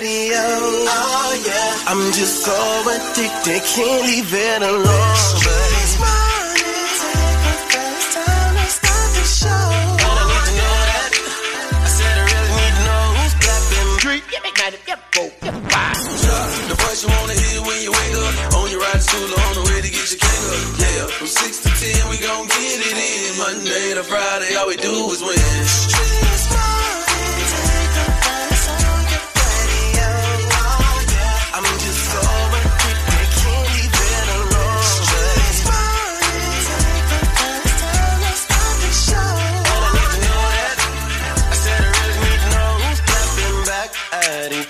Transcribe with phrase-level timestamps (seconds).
[0.00, 0.32] Radio.
[0.32, 2.56] Oh yeah, I'm just so
[2.88, 4.80] addicted, can't leave it alone.
[4.80, 7.04] But it's morning,
[7.44, 9.60] the first time to start the show.
[10.00, 11.84] And I need to know.
[11.84, 13.88] I said I really need to know who's clapping.
[14.00, 16.00] Three, yeah, yeah, yeah, four, yeah, five.
[16.00, 18.56] The voice you wanna hear when you wake up.
[18.56, 20.64] On your ride to school on the way to get your cake up.
[20.80, 23.36] Yeah, from six to ten we gon' get it in.
[23.36, 26.09] Monday to Friday, all we do is win.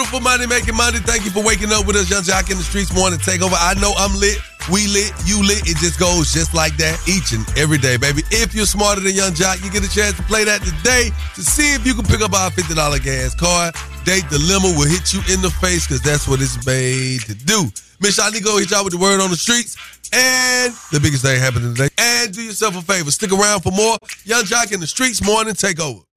[0.00, 0.98] Beautiful Monday making Monday.
[1.04, 3.52] Thank you for waking up with us, Yung Joc in the Streetz morning takeover.
[3.60, 4.40] I know I'm lit,
[4.72, 5.68] we lit, you lit.
[5.68, 8.24] It just goes just like that each and every day, baby.
[8.32, 11.42] If you're smarter than Yung Joc, you get a chance to play that today to
[11.44, 12.72] see if you can pick up our $50
[13.04, 13.76] gas card.
[14.08, 17.68] Date dilemma will hit you in the face because that's what it's made to do.
[18.00, 19.76] Miss Shani, go hit y'all with the word on the streets.
[20.16, 21.92] And the biggest thing happening today.
[21.98, 23.12] And do yourself a favor.
[23.12, 26.08] Stick around for more Yung Joc in the Streetz morning takeover.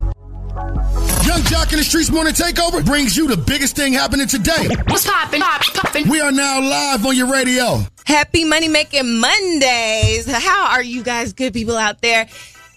[1.25, 4.67] Yung Joc in the Streetz Morning Takeover brings you the biggest thing happening today.
[4.89, 5.39] What's poppin'?
[5.39, 6.09] Pop, poppin'?
[6.09, 7.79] We are now live on your radio.
[8.05, 10.29] Happy Money Making Mondays.
[10.29, 12.27] How are you guys, good people out there?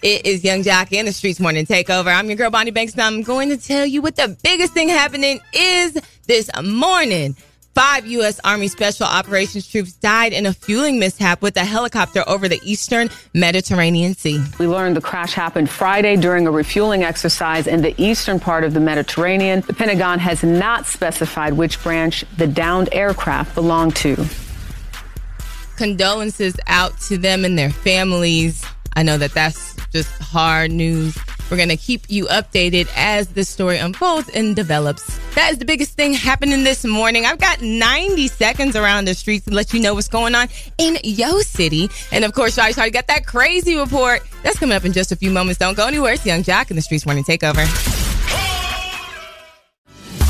[0.01, 2.15] It is Yung Joc in the Streetz Morning Takeover.
[2.17, 4.87] I'm your girl, Bonnie Banks, and I'm going to tell you what the biggest thing
[4.87, 5.97] happening is
[6.27, 7.35] this morning.
[7.77, 8.39] Five U.S.
[8.43, 13.07] Army Special Operations troops died in a fueling mishap with a helicopter over the eastern
[13.35, 14.43] Mediterranean Sea.
[14.57, 18.73] We learned the crash happened Friday during a refueling exercise in the eastern part of
[18.73, 19.61] the Mediterranean.
[19.61, 24.25] The Pentagon has not specified which branch the downed aircraft belonged to.
[25.75, 28.65] Condolences out to them and their families.
[28.95, 31.15] I know that that's just hard news.
[31.49, 35.17] We're going to keep you updated as the story unfolds and develops.
[35.35, 37.25] That is the biggest thing happening this morning.
[37.25, 40.97] I've got 90 seconds around the streets to let you know what's going on in
[41.03, 41.89] Yo City.
[42.11, 44.23] And of course, I already got that crazy report.
[44.43, 45.59] That's coming up in just a few moments.
[45.59, 46.13] Don't go anywhere.
[46.13, 47.65] It's Yung Joc in the Streetz Morning Takeover.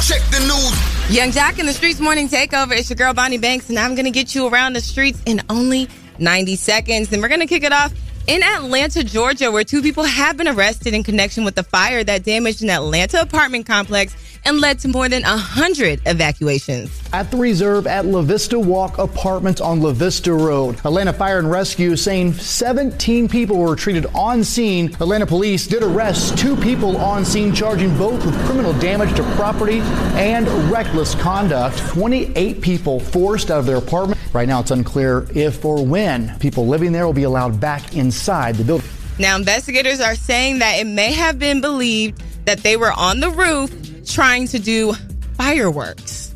[0.07, 1.15] Check the news.
[1.17, 2.77] Yung Joc in the Streetz Morning Takeover.
[2.77, 5.41] It's your girl Bonnie Banks, and I'm going to get you around the streets in
[5.49, 5.89] only
[6.19, 7.11] 90 seconds.
[7.11, 7.91] And we're going to kick it off
[8.27, 12.23] in Atlanta, Georgia, where two people have been arrested in connection with the fire that
[12.23, 14.15] damaged an Atlanta apartment complex
[14.47, 17.01] and led to more than 100 evacuations.
[17.11, 20.77] At the reserve at La Vista Walk Apartments on La Vista Road.
[20.85, 24.93] Atlanta Fire and Rescue saying 17 people were treated on scene.
[24.93, 29.79] Atlanta police did arrest two people on scene, charging both with criminal damage to property
[30.15, 31.77] and reckless conduct.
[31.89, 34.19] 28 people forced out of their apartment.
[34.33, 38.55] Right now, it's unclear if or when people living there will be allowed back inside
[38.55, 38.87] the building.
[39.19, 43.29] Now, investigators are saying that it may have been believed that they were on the
[43.29, 43.71] roof
[44.07, 44.93] trying to do
[45.35, 46.33] fireworks.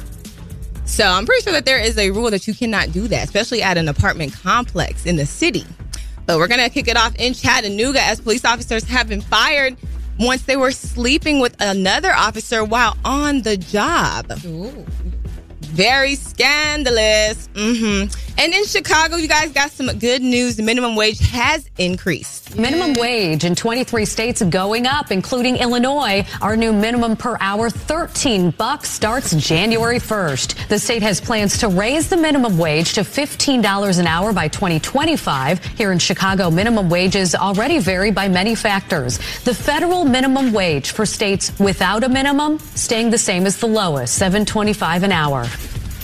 [0.85, 3.63] So I'm pretty sure that there is a rule that you cannot do that, especially
[3.63, 5.65] at an apartment complex in the city.
[6.25, 9.77] But we're going to kick it off in Chattanooga as police officers have been fired
[10.19, 14.31] once they were sleeping with another officer while on the job.
[15.71, 17.47] Very scandalous.
[17.55, 18.03] hmm
[18.37, 20.57] And in Chicago, you guys got some good news.
[20.57, 22.57] The minimum wage has increased.
[22.57, 26.25] Minimum wage in 23 states going up, including Illinois.
[26.41, 30.67] Our new minimum per hour, 13 bucks, starts January 1st.
[30.67, 35.63] The state has plans to raise the minimum wage to $15 an hour by 2025.
[35.63, 39.17] Here in Chicago, minimum wages already vary by many factors.
[39.45, 44.21] The federal minimum wage for states without a minimum staying the same as the lowest,
[44.21, 45.45] 7.25 an hour.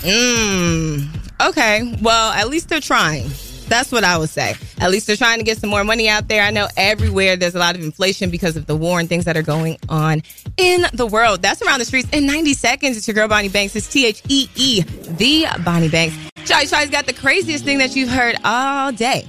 [0.02, 1.08] Mm.
[1.48, 1.94] Okay.
[2.02, 3.28] Well, at least they're trying.
[3.68, 4.54] That's what I would say.
[4.80, 6.42] At least they're trying to get some more money out there.
[6.42, 9.36] I know everywhere there's a lot of inflation because of the war and things that
[9.36, 10.22] are going on
[10.56, 11.42] in the world.
[11.42, 12.96] That's around the streets in 90 seconds.
[12.96, 13.76] It's your girl Bonnie Banks.
[13.76, 16.16] It's T H E E, the Bonnie Banks.
[16.46, 19.28] Charlie Charlie's got the craziest thing that you've heard all day.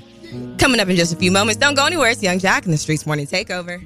[0.57, 1.59] Coming up in just a few moments.
[1.59, 2.09] Don't go anywhere.
[2.11, 3.85] It's Yung Joc in the Streetz Morning Takeover.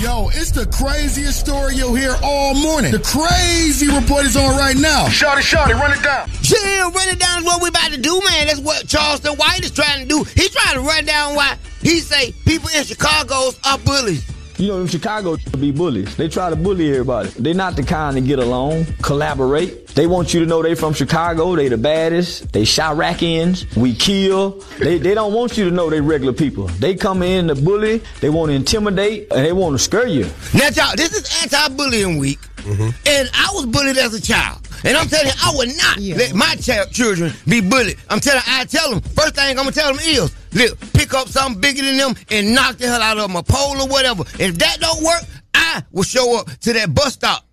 [0.00, 2.90] Yo, it's the craziest story you'll hear all morning.
[2.90, 5.08] The crazy report is on right now.
[5.08, 6.28] Shorty, shorty, run it down.
[6.42, 8.48] Yeah, run it down is what we about to do, man.
[8.48, 10.24] That's what Charleston White is trying to do.
[10.34, 14.24] He's trying to run down why he say people in Chicago are bullies.
[14.58, 16.16] You know, them Chicago be bullies.
[16.16, 17.28] They try to bully everybody.
[17.30, 19.88] They not the kind to get along, collaborate.
[19.88, 21.54] They want you to know they from Chicago.
[21.56, 22.52] They the baddest.
[22.52, 23.76] They Chiracians.
[23.76, 24.62] We kill.
[24.78, 26.68] They, they don't want you to know they regular people.
[26.68, 28.02] They come in to bully.
[28.20, 30.24] They want to intimidate and they want to scare you.
[30.54, 32.90] Now, y'all, this is anti-bullying week, mm-hmm.
[33.06, 34.65] and I was bullied as a child.
[34.84, 37.96] And I'm telling you, I would not let my child, children be bullied.
[38.08, 41.28] I'm telling, I tell them, first thing I'm gonna tell them is, look, pick up
[41.28, 44.24] something bigger than them and knock the hell out of them, a pole or whatever.
[44.38, 45.22] If that don't work,
[45.54, 47.44] I will show up to that bus stop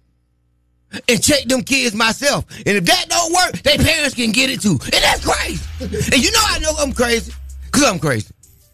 [1.08, 2.46] and check them kids myself.
[2.66, 4.78] And if that don't work, their parents can get it too.
[4.84, 5.64] And that's crazy.
[5.80, 7.34] And you know I know I'm crazy,
[7.72, 8.34] cause I'm crazy.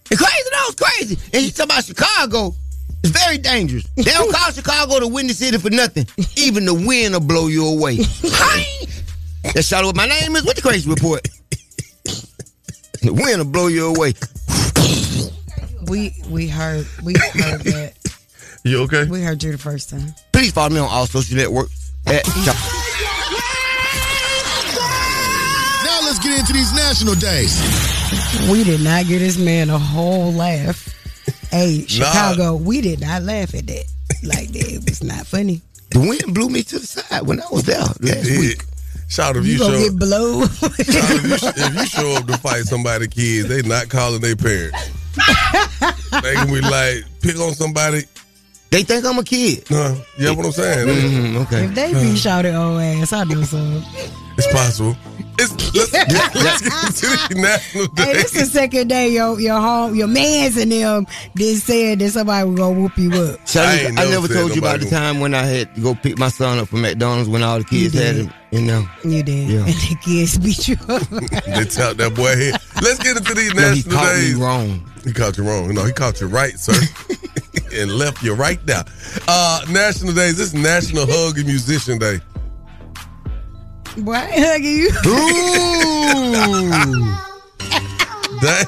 [0.10, 1.18] And crazy knows crazy.
[1.34, 2.56] And you talk about Chicago,
[3.04, 3.88] it's very dangerous.
[3.96, 6.06] They don't call Chicago the windy city for nothing.
[6.38, 7.98] Even the wind will blow you away.
[9.54, 10.46] That's shout out what my name is.
[10.46, 11.24] What the crazy report?
[13.02, 14.14] the wind will blow you away.
[15.90, 17.94] We we heard we heard that.
[18.64, 19.06] You okay?
[19.06, 20.14] We heard you the first time.
[20.34, 21.94] Please follow me on all social networks.
[22.06, 22.28] At
[25.84, 27.58] Now let's get into these national days.
[28.52, 30.99] We did not get this man a whole laugh.
[31.50, 33.86] Hey, Chicago, we did not laugh at that.
[34.24, 34.72] Like that.
[34.72, 35.62] It was not funny.
[35.92, 38.40] the wind blew me to the side when I was there last Yeah.
[38.40, 38.64] week.
[39.08, 40.48] Shout if You, you, gonna show get blown.
[40.50, 44.36] shout if, you, if you show up to fight somebody kids, they not calling their
[44.36, 44.78] parents.
[46.22, 48.04] they can be like, pick on somebody.
[48.70, 49.64] They think I'm a kid.
[49.72, 50.88] Uh, you know what I'm saying?
[50.88, 51.66] Mhm, okay.
[51.66, 53.84] if they be shouted old ass, I know some.
[54.38, 54.96] It's possible.
[55.42, 55.94] It's, let's,
[56.36, 60.08] let's get into the national Hey, this is the second day your your home your
[60.08, 61.08] mans and them
[61.38, 63.48] just said that somebody was gonna whoop you up.
[63.48, 65.74] So I I, ain't I never never told you about the time when I had
[65.76, 68.26] to go pick my son up from McDonald's when all the kids had did.
[68.26, 68.86] him, you know.
[69.04, 69.48] You did.
[69.50, 69.60] Yeah.
[69.60, 71.02] And the kids beat you up.
[71.46, 72.54] they tell that boy here.
[72.82, 74.36] Let's get into these No, he national caught days.
[74.36, 74.92] me wrong.
[75.06, 75.74] He caught you wrong.
[75.74, 76.74] No, he caught you right, sir.
[77.74, 78.82] and left you right now.
[79.28, 80.38] Uh, national days.
[80.38, 82.20] This is National Hug and Musician Day.
[83.98, 84.90] Boy, I ain't hugging you.
[88.42, 88.66] Dang.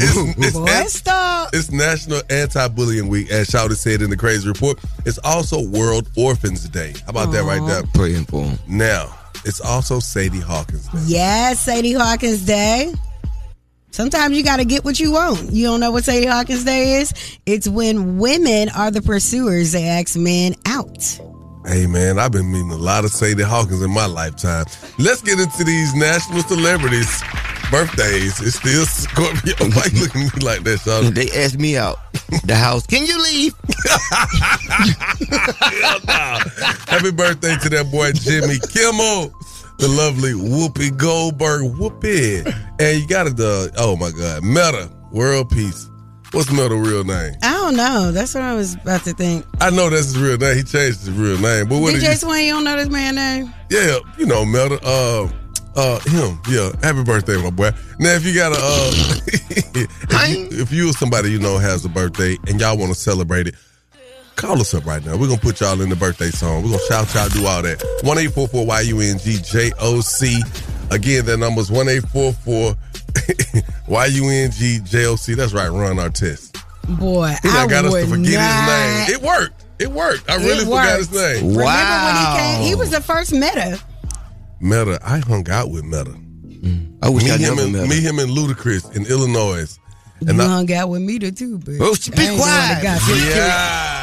[0.00, 1.50] It's, it's, Boy, it's, stop.
[1.52, 4.78] it's National Anti-Bullying Week, as Shouty said in the Crazy Report.
[5.04, 6.94] It's also World Orphans Day.
[7.06, 7.82] How about that right there?
[7.94, 8.58] Praying for him.
[8.68, 9.12] Now,
[9.44, 10.98] it's also Sadie Hawkins Day.
[11.06, 12.92] Yes, Sadie Hawkins Day.
[13.90, 15.50] Sometimes you got to get what you want.
[15.50, 17.12] You don't know what Sadie Hawkins Day is?
[17.46, 19.72] It's when women are the pursuers.
[19.72, 21.18] They ask men out.
[21.68, 24.64] Hey man, I've been meeting a lot of Sadie Hawkins in my lifetime.
[24.98, 27.22] Let's get into these national celebrities'
[27.70, 28.40] birthdays.
[28.40, 29.54] It's still Scorpio.
[29.76, 31.12] Why you looking at me like that, Shawty?
[31.14, 31.98] They asked me out
[32.44, 32.86] the house.
[32.86, 33.54] Can you leave?
[36.08, 36.40] Hell.
[36.88, 39.30] Happy birthday to that boy Jimmy Kimmel,
[39.76, 41.64] the lovely Whoopi Goldberg.
[41.74, 42.46] Whoopi.
[42.80, 45.90] And you got it, uh, the oh my God, Metta, world peace.
[46.32, 47.34] What's Metta real name?
[47.42, 48.12] I don't know.
[48.12, 49.46] That's what I was about to think.
[49.60, 50.56] I know that's his real name.
[50.56, 51.68] He changed his real name.
[51.68, 53.54] But what DJ you Swain, you don't know this man's name?
[53.70, 54.78] Yeah, you know, Metta.
[54.84, 55.28] Uh,
[55.74, 56.38] uh, him.
[56.48, 57.70] Yeah, happy birthday, my boy.
[57.98, 58.90] Now, if you got a, uh,
[59.26, 62.98] if, you, if you or somebody you know has a birthday and y'all want to
[62.98, 63.54] celebrate it,
[64.36, 65.16] call us up right now.
[65.16, 66.62] We're gonna put y'all in the birthday song.
[66.62, 67.82] We're gonna shout y'all, do all that.
[68.02, 70.40] One eight four four Y U N G J O C.
[70.90, 72.74] Again, that number's one eight four four
[73.88, 75.34] Y U N G J O C.
[75.34, 76.54] That's right, Ron Artest.
[76.98, 79.06] Boy, He I done got us to forget not.
[79.06, 79.20] his name.
[79.20, 79.64] It worked.
[79.78, 80.28] It worked.
[80.30, 80.98] I It really forgot worked.
[80.98, 81.56] his name.
[81.56, 82.62] Remember when he came?
[82.66, 83.78] He was the first Metta.
[84.60, 84.98] Metta.
[85.04, 86.10] I hung out with Metta.
[86.10, 86.98] Mm.
[87.02, 87.88] I wish me, I him never and, met him.
[87.88, 89.78] me, him, and Ludacris in Illinois.
[90.20, 92.48] You And I, hung out with Metta too, but Oh, be I ain't the one
[92.50, 93.24] that quiet.
[93.36, 93.97] yeah.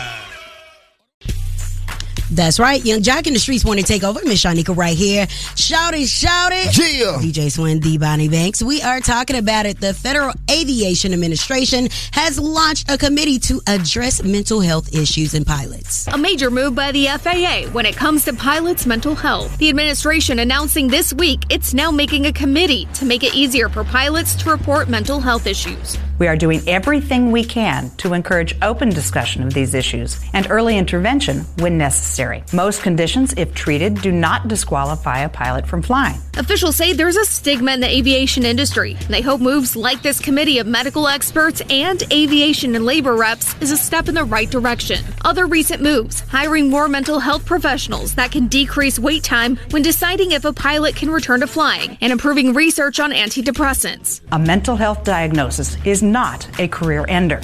[2.35, 2.83] That's right.
[2.83, 4.19] Yung Joc in the streets want to take over.
[4.25, 5.27] Miss Shanika right here.
[5.55, 6.77] Shout it, shout it.
[6.77, 7.17] Yeah.
[7.21, 7.97] DJ Swin, D.
[7.97, 8.61] Bonnie Banks.
[8.61, 9.79] We are talking about it.
[9.79, 16.07] The Federal Aviation Administration has launched a committee to address mental health issues in pilots.
[16.07, 19.57] A major move by the FAA when it comes to pilots' mental health.
[19.57, 23.83] The administration announcing this week it's now making a committee to make it easier for
[23.83, 25.97] pilots to report mental health issues.
[26.17, 30.77] We are doing everything we can to encourage open discussion of these issues and early
[30.77, 32.24] intervention when necessary.
[32.53, 36.19] Most conditions, if treated, do not disqualify a pilot from flying.
[36.37, 38.95] Officials say there's a stigma in the aviation industry.
[39.09, 43.71] They hope moves like this committee of medical experts and aviation and labor reps is
[43.71, 45.03] a step in the right direction.
[45.23, 50.31] Other recent moves hiring more mental health professionals that can decrease wait time when deciding
[50.31, 54.21] if a pilot can return to flying and improving research on antidepressants.
[54.31, 57.41] A mental health diagnosis is not a career ender.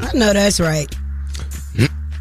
[0.00, 0.94] I know that's right.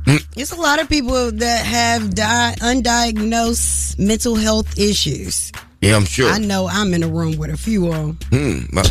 [0.08, 5.52] It's a lot of people that have di- undiagnosed mental health issues.
[5.82, 6.30] Yeah, I'm sure.
[6.32, 8.76] I know I'm in a room with a few of them Hmm.
[8.76, 8.86] well,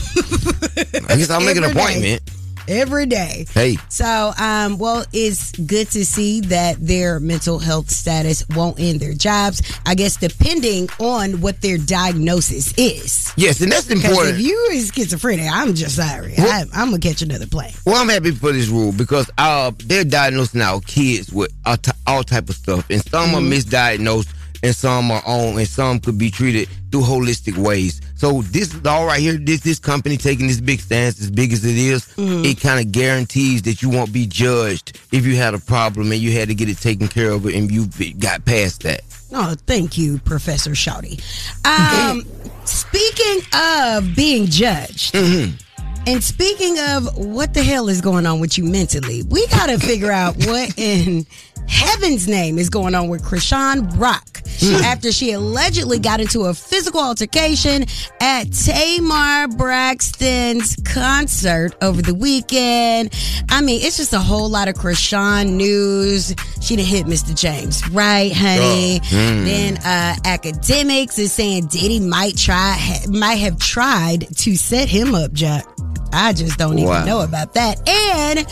[1.09, 1.81] I guess I'll make an Every day.
[1.81, 2.24] appointment.
[2.69, 3.47] Every day.
[3.53, 3.77] Hey.
[3.89, 9.15] So, um, well, it's good to see that their mental health status won't end their
[9.15, 9.63] jobs.
[9.87, 13.33] I guess depending on what their diagnosis is.
[13.37, 14.37] Yes, and that's important.
[14.37, 16.35] if you is schizophrenic, I'm just sorry.
[16.39, 17.73] I, I'm gonna catch another plane.
[17.85, 21.93] Well, I'm happy for this rule because uh, they're diagnosing our kids with all, ty-
[22.07, 23.53] all type of stuff, and some are Mm-hmm.
[23.53, 24.29] misdiagnosed,
[24.65, 28.01] and some are on, and some could be treated through holistic ways.
[28.17, 29.35] So this is all right here.
[29.37, 32.45] This this company taking this big stance, as big as it is, Mm-hmm.
[32.45, 36.21] it kind of guarantees that you won't be judged if you had a problem and
[36.21, 39.03] you had to get it taken care of, and you got past that.
[39.33, 41.19] Oh, thank you, Professor Shawty.
[41.67, 42.23] Um,
[42.65, 48.65] speaking of being judged, and speaking of what the hell is going on with you
[48.65, 51.27] mentally, we got to figure out what in
[51.69, 54.43] heaven's name is going on with Chrisean Rock
[54.85, 57.85] after she allegedly got into a physical altercation
[58.21, 63.13] at Tamar Braxton's concert over the weekend.
[63.51, 66.35] I mean, it's just a whole lot of Chrisean news.
[66.61, 67.39] She done hit Mr.
[67.39, 69.01] James, right, honey?
[69.03, 69.45] Oh, mm.
[69.45, 72.79] Then uh, Akademiks is saying Diddy might try,
[73.09, 75.67] might have tried to set him up, Jack.
[76.13, 77.87] I just don't even know about that.
[77.89, 78.47] And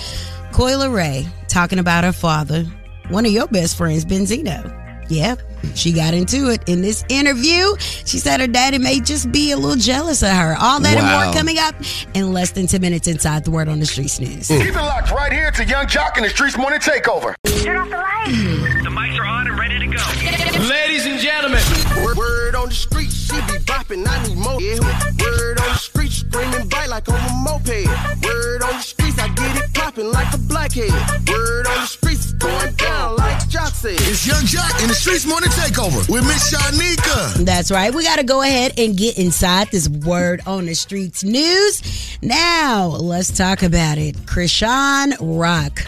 [0.53, 2.67] Coi Leray talking about her father,
[3.13, 4.79] one of your best friends, Benzino.
[5.09, 5.41] Yep,
[5.75, 7.77] she got into it in this interview.
[7.79, 10.57] She said her daddy may just be a little jealous of her.
[10.59, 11.75] All that and more coming up
[12.15, 14.49] in less than 10 minutes inside the Word on the Streets News.
[14.49, 17.35] Keep it locked right here to Yung Joc and the Streetz Morning Takeover.
[17.63, 18.85] Turn off the lights.
[18.85, 20.69] The mics are on and ready to go.
[20.69, 21.61] Ladies and gentlemen.
[22.03, 24.61] Word, word on the street, she be bopping, I need more.
[24.63, 24.79] Yeah.
[25.21, 27.69] Word on the street, screaming bite like on a moped.
[28.25, 30.91] Word on the streets, I get it popping like a blackhead.
[33.83, 33.95] Said.
[33.95, 37.45] It's Yung Joc in the Streetz Morning Takeover with Miss Shanika.
[37.45, 37.93] That's right.
[37.93, 42.17] We got to go ahead and get inside this word on the streets news.
[42.23, 44.15] Now, let's talk about it.
[44.19, 45.81] Chrisean Rock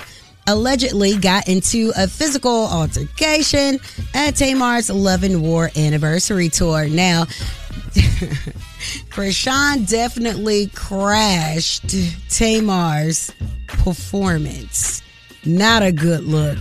[0.49, 3.79] allegedly got into a physical altercation
[4.13, 6.89] at Tamar's Love and War anniversary tour.
[6.89, 7.27] Now,
[9.15, 11.95] Chrisean definitely crashed
[12.29, 13.33] Tamar's
[13.69, 15.01] performance.
[15.45, 16.59] Not a good look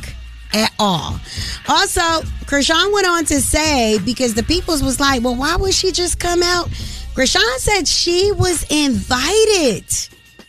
[0.53, 1.19] at all.
[1.67, 2.01] Also,
[2.45, 6.19] Chrisean went on to say, because the peoples was like, well, why would she just
[6.19, 6.67] come out?
[7.15, 9.85] Chrisean said she was invited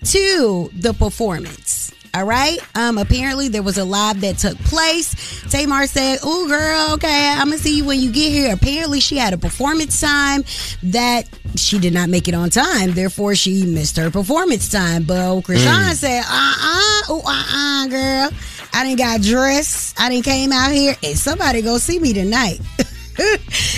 [0.04, 1.92] to the performance.
[2.14, 2.58] All right.
[2.76, 2.96] Um.
[2.96, 5.16] Apparently, there was a live that took place.
[5.50, 9.16] Tamar said, "Oh, girl, okay, I'm gonna see you when you get here." Apparently, she
[9.16, 10.44] had a performance time
[10.84, 12.92] that she did not make it on time.
[12.92, 15.02] Therefore, she missed her performance time.
[15.02, 15.94] But Chrisean Mm.
[15.94, 18.30] said, "Uh, uh, oh, uh, uh, girl,
[18.75, 20.00] I didn't got dressed.
[20.00, 22.61] I didn't came out here, and somebody go see me tonight."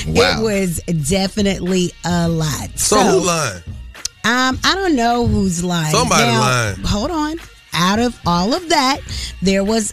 [0.06, 0.38] Wow.
[0.38, 0.76] It was
[1.08, 2.78] definitely a lot.
[2.78, 3.62] So, who lying?
[4.24, 5.94] Um, I don't know who's lying.
[5.94, 6.76] Somebody Now, lying.
[6.84, 7.36] Hold on.
[7.74, 9.00] Out of all of that,
[9.42, 9.92] there was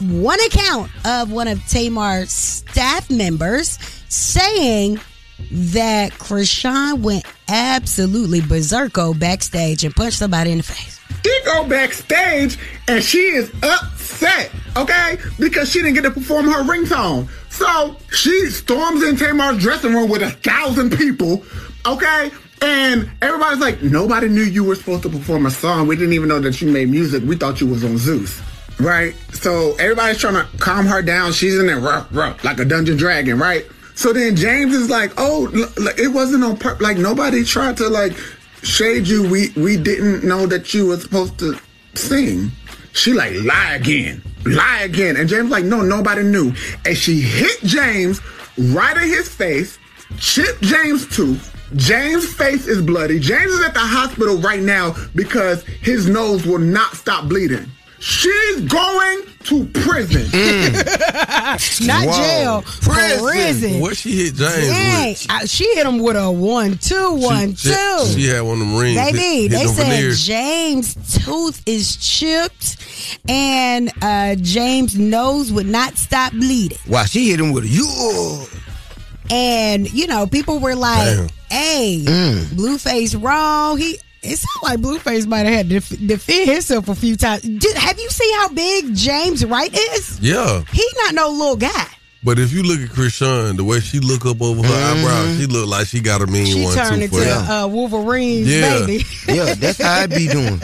[0.00, 5.00] one account of one of Tamar's staff members saying
[5.50, 11.00] that Chrisean went absolutely berserko backstage and punched somebody in the face.
[11.24, 13.50] She go backstage and she is
[14.04, 15.18] upset, okay?
[15.38, 17.28] Because she didn't get to perform her ringtone.
[17.50, 21.42] So she storms in Tamar's dressing room with a thousand people,
[21.86, 22.30] okay?
[22.60, 25.86] And everybody's like, nobody knew you were supposed to perform a song.
[25.86, 27.22] We didn't even know that you made music.
[27.24, 28.42] We thought you was on Zeus.
[28.80, 29.14] Right?
[29.32, 31.32] So everybody's trying to calm her down.
[31.32, 33.64] She's in there rough, rough, like a dungeon dragon, right?
[33.94, 35.48] So then James is like, oh,
[35.96, 36.82] it wasn't on purpose.
[36.82, 38.16] Like nobody tried to like
[38.62, 39.28] shade you.
[39.28, 41.56] We we didn't know that you were supposed to
[41.94, 42.50] sing.
[42.94, 46.54] She like lie again, lie again, and James like no, nobody knew,
[46.86, 48.20] and she hit James
[48.56, 49.78] right in his face,
[50.18, 51.50] chipped James' tooth.
[51.74, 53.18] James' face is bloody.
[53.18, 57.68] James is at the hospital right now because his nose will not stop bleeding.
[58.04, 60.22] She's going to prison.
[61.86, 62.12] Not Whoa.
[62.16, 63.24] jail, Prison.
[63.26, 63.80] prison.
[63.80, 65.26] What she hit James Dang, with?
[65.30, 67.98] I- she hit him with a one, two, one, she, two.
[68.06, 68.96] She, she had one of them rings.
[69.00, 70.26] Baby, hit, hit they said veneers.
[70.26, 72.76] James' tooth is chipped
[73.28, 76.78] and uh, James' nose would not stop bleeding.
[76.88, 78.44] Wow, she hit him with a you.
[79.30, 81.28] And, you know, people were like, Damn.
[81.50, 82.44] hey, Mm.
[82.54, 83.78] Blueface wrong.
[83.78, 87.42] He it sounds like Blueface might have had to def- defend himself a few times.
[87.42, 90.18] Did, have you seen how big James Wright is?
[90.20, 90.62] Yeah.
[90.72, 91.86] He not no little guy.
[92.22, 95.44] But if you look at Chrisean, the way she look up over her eyebrows, she
[95.46, 96.58] look like she got a mean Mm-hmm.
[96.58, 97.50] She one turned too into for him.
[97.50, 98.86] uh, Wolverine, Yeah.
[98.86, 99.04] baby.
[99.28, 100.58] Yeah, that's how I be doing.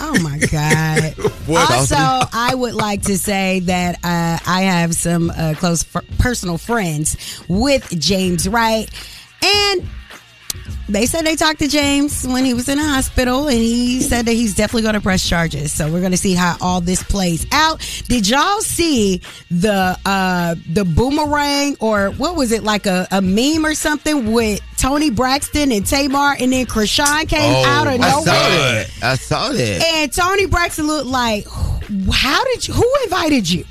[0.00, 1.14] Oh my God.
[1.46, 1.70] What?
[1.70, 6.58] also, I would like to say that uh, I have some uh, close f- personal
[6.58, 8.90] friends with James Wright.
[9.44, 9.88] And
[10.88, 14.26] they said they talked to James when he was in the hospital, and he said
[14.26, 15.72] that he's definitely going to press charges.
[15.72, 17.80] So we're going to see how all this plays out.
[18.08, 19.20] Did y'all see
[19.50, 24.60] the uh, the boomerang or what was it like a, a meme or something with
[24.76, 28.10] Toni Braxton and Tamar, and then Chrisean came Oh, out of nowhere.
[28.10, 29.02] I saw it.
[29.02, 29.84] I saw that.
[29.94, 31.46] And Toni Braxton looked like,
[32.12, 32.74] how did you?
[32.74, 33.64] Who invited you?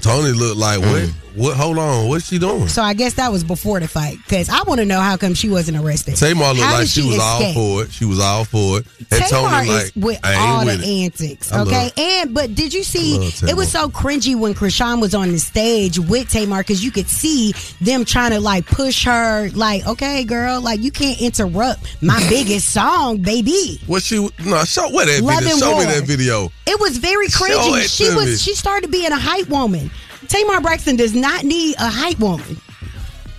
[0.00, 1.02] Toni looked like what?
[1.02, 1.12] Mm.
[1.34, 1.56] What?
[1.56, 2.68] Hold on, what's she doing?
[2.68, 5.34] So I guess that was before the fight because I want to know how come
[5.34, 6.16] she wasn't arrested.
[6.16, 7.92] Tamar looked How like did she was all for it.
[7.92, 8.86] She was all for it.
[9.10, 11.04] And Tamar Toni is like, with all with the it.
[11.04, 11.90] antics, okay?
[11.96, 13.16] And but did you see?
[13.48, 17.08] It was so cringy when Chrisean was on the stage with Tamar because you could
[17.08, 22.18] see them trying to like push her, like, okay, girl, like you can't interrupt my
[22.28, 23.80] biggest song, baby.
[23.86, 24.28] What she?
[24.44, 25.56] No, show what that Love video.
[25.56, 26.52] Show me that video.
[26.66, 27.96] It was very cringy.
[27.96, 28.36] She was me.
[28.36, 29.90] she started being a hype woman.
[30.30, 32.56] Tamar Braxton does not need a hype woman.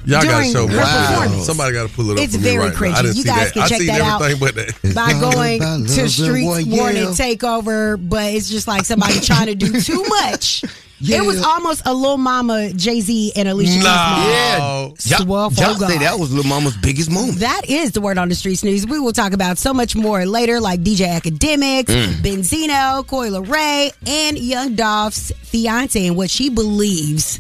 [0.04, 1.42] Y'all gotta During show me.
[1.42, 3.16] Somebody gotta pull it up It's very right cringy.
[3.16, 3.54] You guys that.
[3.54, 4.96] can I check seen that out everything but that.
[4.96, 6.86] by going to Streets yeah.
[7.14, 10.64] Takeover, but it's just like somebody trying to do too much.
[11.04, 13.84] It was almost a little mama, Jay Z, and Alicia Keys.
[13.84, 13.90] No.
[13.90, 15.06] moment.
[15.06, 15.18] Yeah.
[15.18, 17.40] Swell Y'all for say that was Lil Mama's biggest moment.
[17.40, 18.86] That is the word on the streets news.
[18.86, 22.14] We will talk about so much more later, like DJ Akademiks, Mm.
[22.22, 27.40] Benzino, Coi Leray, and Young Dolph's fiance and what she believes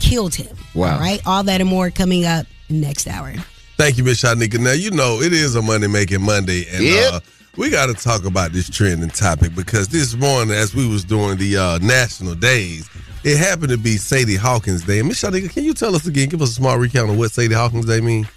[0.00, 0.56] killed him.
[0.74, 0.94] Wow.
[0.94, 1.20] All right.
[1.26, 3.32] All that and more coming up next hour.
[3.76, 4.58] Thank you, Miss Shanika.
[4.58, 7.12] Now you know it is a money making Monday, and Yep.
[7.12, 7.20] uh,
[7.56, 11.36] we got to talk about this trending topic because this morning, as we was doing
[11.38, 12.88] the uh, national days,
[13.24, 14.98] it happened to be Sadie Hawkins Day.
[14.98, 16.28] And Miss Shanika, can you tell us again?
[16.28, 18.28] Give us a small recount of what Sadie Hawkins Day mean.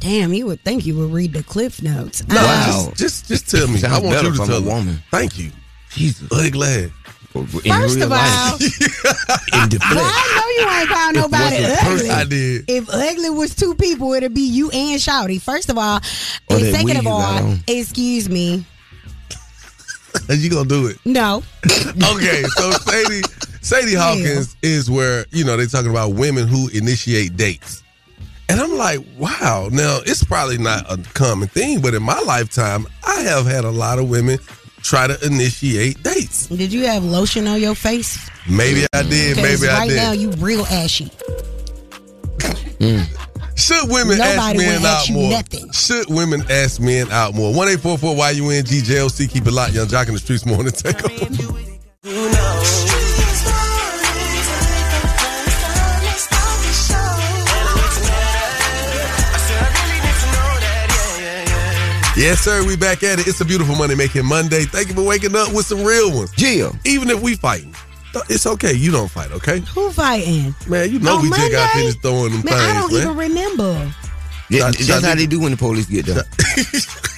[0.00, 2.26] Damn, you would think you would read the cliff notes.
[2.28, 3.78] No, Uh, just, just just tell me.
[3.78, 5.02] Sounds I want you to tell a woman.
[5.10, 5.50] Thank you.
[5.90, 6.28] Jesus.
[6.30, 6.92] Ugly.
[7.40, 10.14] In First real of all, in the well, flesh.
[10.16, 12.10] I know you ain't call nobody ugly.
[12.10, 12.64] I did.
[12.68, 15.40] If ugly was two people, it'd be you and Shouty.
[15.40, 15.96] First of all,
[16.50, 18.64] Or and that second of all, excuse me,
[20.28, 20.98] And you gonna do it?
[21.04, 21.42] no.
[22.14, 23.22] okay, so Sadie
[23.60, 27.82] Sadie Hawkins is where you know they're talking about women who initiate dates,
[28.48, 29.68] and I'm like, wow.
[29.72, 33.70] Now it's probably not a common thing, but in my lifetime, I have had a
[33.70, 34.38] lot of women
[34.86, 36.46] try to initiate dates.
[36.46, 38.30] Did you have lotion on your face?
[38.48, 39.36] Maybe I did.
[39.36, 39.68] maybe I did.
[39.68, 39.96] right did.
[39.96, 41.10] now you real ashy.
[43.56, 45.30] Should women ask men will out you more?
[45.30, 45.72] nothing.
[45.72, 47.54] Should women ask men out more?
[47.54, 49.26] One eight four four Y U N G J L C.
[49.26, 50.72] Keep it locked, Yung Joc in the streets morning.
[50.72, 52.95] Take over.
[62.16, 62.64] Yes, sir.
[62.66, 63.26] We back at it.
[63.28, 64.62] It's a beautiful money making Monday.
[64.64, 66.30] Thank you for waking up with some real ones.
[66.32, 66.72] Jill.
[66.86, 67.74] Even if we fighting,
[68.14, 68.72] uh, it's okay.
[68.72, 69.58] You don't fight, okay?
[69.74, 70.54] Who fighting?
[70.66, 73.16] Man, you know On we just got finished throwing them Man, I don't things, even
[73.16, 73.92] remember.
[74.48, 75.16] Yeah, Shot- that's shot how nigga.
[75.16, 76.22] they do when the police get there.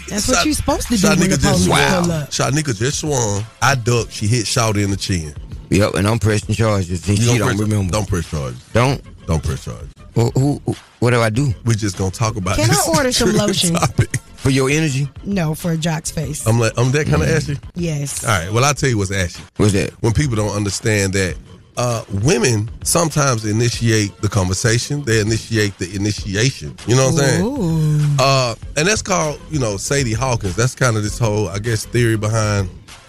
[0.09, 2.03] That's what you're supposed to do when Shanika the just police swung.
[2.05, 2.31] pull up.
[2.31, 3.45] Shanika just swung.
[3.61, 4.11] I ducked.
[4.11, 5.35] She hit Shouty in the chin.
[5.69, 7.07] Yep, and I'm pressing charges.
[7.07, 7.93] And You she don't don't press- remember.
[7.93, 8.59] Don't press charges.
[8.73, 9.03] Don't.
[9.27, 9.91] Don't press charges.
[10.15, 10.75] Well, who, who?
[11.01, 13.75] What do I do We're just gonna talk about Can I this order some lotion?
[13.75, 14.17] Topic.
[14.39, 15.09] For your energy?
[15.25, 16.47] No, for a Jock's face.
[16.47, 17.59] I'm like, I'm that kind of ashy.
[17.75, 18.25] yes.
[18.25, 18.53] All right.
[18.53, 19.43] Well, I'll tell you what's ashy.
[19.57, 19.91] What's that?
[20.01, 21.37] When people don't understand that
[21.79, 25.03] uh, women sometimes initiate the conversation.
[25.03, 26.75] They initiate the initiation.
[26.89, 27.45] You know what I'm saying?
[27.45, 28.17] Ooh.
[28.19, 30.57] Uh, and that's called, you know, Sadie Hawkins.
[30.57, 32.69] That's kind of this whole, I guess, theory behind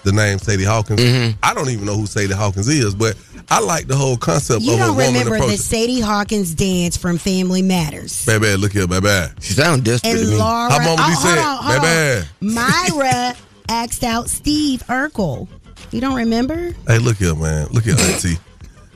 [0.10, 1.00] the name Sadie Hawkins.
[1.00, 1.40] Mm-hmm.
[1.44, 3.16] I don't even know who Sadie Hawkins is, but
[3.50, 5.58] I like the whole concept You of a don't woman remember the.
[5.58, 8.26] Sadie Hawkins dance from Family Matters.
[8.26, 9.32] Baby, look here, baby.
[9.42, 10.38] She sound desperate And to me.
[10.38, 12.28] Laura, How mama oh, said, on, baby.
[12.42, 13.36] Myra
[13.70, 15.48] asked out Steve Urkel.
[15.92, 16.74] You don't remember?
[16.88, 17.68] Hey, look here, man.
[17.68, 18.38] Look here, Auntie.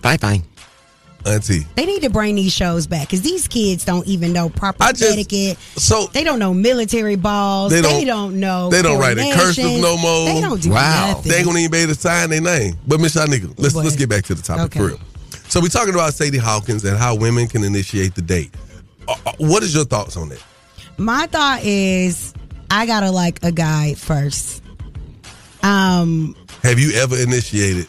[0.02, 0.41] Bye bye.
[1.26, 1.66] Auntie.
[1.76, 5.04] They need to bring these shows back because these kids don't even know proper just-
[5.04, 5.58] etiquette.
[5.78, 7.72] So they don't know military balls.
[7.72, 8.70] They They don't- don't, know.
[8.70, 9.82] They don't write in cursive coordination.
[9.82, 10.26] no more.
[10.34, 11.30] They don't do nothing.
[11.32, 12.78] They ain't gonna even be able to sign their name.
[12.88, 13.86] But Miss Shanika, let's What?
[13.86, 14.80] let's get back to the topic Okay.
[14.80, 15.00] for real.
[15.50, 18.54] So we're talking about Sadie Hawkins and how women can initiate the date.
[19.08, 20.42] Uh, uh, what is your thoughts on that?
[20.98, 22.34] My thought is,
[22.72, 24.62] I gotta like a guy first.
[25.62, 27.88] Um, Have you ever initiated?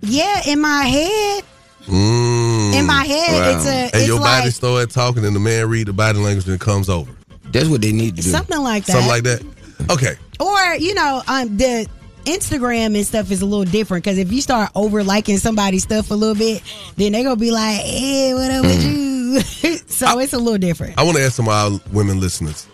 [0.00, 1.44] yeah, in my head,
[1.86, 2.74] Mm.
[2.74, 5.68] in my head, it's a, and it's your body like start talking, and the man
[5.68, 7.12] read the body language and it comes over.
[7.52, 8.30] That's what they need to do.
[8.30, 8.92] something like that.
[8.92, 9.44] Something like that.
[9.90, 10.16] Okay.
[10.40, 11.86] Or you know, um, the
[12.24, 16.10] Instagram and stuff is a little different because if you start over liking somebody's stuff
[16.10, 16.62] a little bit,
[16.96, 19.40] then they're gonna be like, "Hey, what up with you?"
[19.86, 20.98] so it's a little different.
[20.98, 22.66] I want to ask some of our women listeners,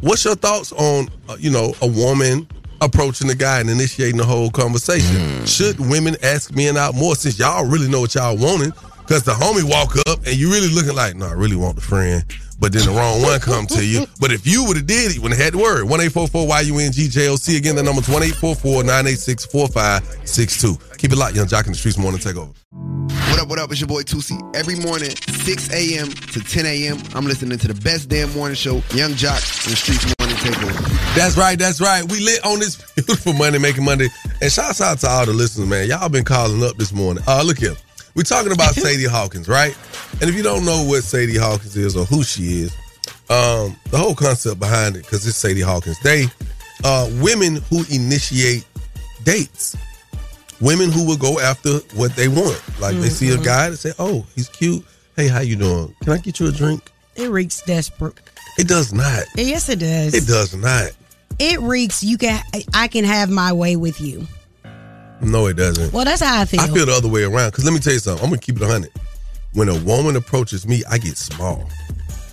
[0.00, 2.46] what's your thoughts on, uh, you know, a woman
[2.80, 5.16] approaching the guy and initiating the whole conversation?
[5.16, 5.44] Hmm.
[5.44, 8.72] Should women ask men out more since y'all really know what y'all wanted?
[9.00, 11.80] Because the homie walk up and you really looking like, no, I really want the
[11.80, 12.24] friend.
[12.60, 14.06] But then the wrong one come to you.
[14.20, 15.86] But if you would have did it, you wouldn't have had the word.
[15.86, 17.56] 1-844-YUNG-JOC.
[17.56, 20.98] Again, the number 1-844-986-4562.
[20.98, 22.52] Keep it locked, Yung Joc in the Streetz Morning Takeover.
[23.30, 23.70] What up, what up?
[23.70, 24.36] It's your boy Tusi.
[24.56, 26.08] Every morning, 6 a.m.
[26.08, 29.76] to 10 a.m., I'm listening to the best damn morning show, Yung Joc in the
[29.76, 31.14] Streetz Morning Takeover.
[31.14, 32.04] That's right, that's right.
[32.10, 34.08] We lit on this beautiful Money Making Monday.
[34.42, 35.88] And shouts out to all the listeners, man.
[35.88, 37.24] Y'all been calling up this morning.
[37.26, 37.74] Uh, look here.
[38.14, 39.74] We're talking about Sadie Hawkins, right?
[40.20, 42.74] And if you don't know what Sadie Hawkins is or who she is,
[43.30, 46.26] um, the whole concept behind it, because it's Sadie Hawkins, they
[46.84, 48.66] uh women who initiate
[49.24, 49.76] dates.
[50.60, 52.60] Women who will go after what they want.
[52.80, 53.44] Like they see a Mhm.
[53.44, 54.84] guy and say, Oh, he's cute.
[55.16, 55.94] Hey, how you doing?
[56.02, 56.90] Can I get you a drink?
[57.16, 58.14] It reeks desperate.
[58.58, 59.24] It does not.
[59.36, 60.14] Yes, it does.
[60.14, 60.90] It does not.
[61.38, 62.02] It reeks.
[62.02, 62.42] You can.
[62.74, 64.26] I can have my way with you.
[65.20, 65.92] No, it doesn't.
[65.92, 66.60] Well, that's how I feel.
[66.60, 67.50] I feel the other way around.
[67.50, 68.24] Because let me tell you something.
[68.24, 68.90] I'm gonna keep it 100.
[69.54, 71.68] When a woman approaches me, I get small.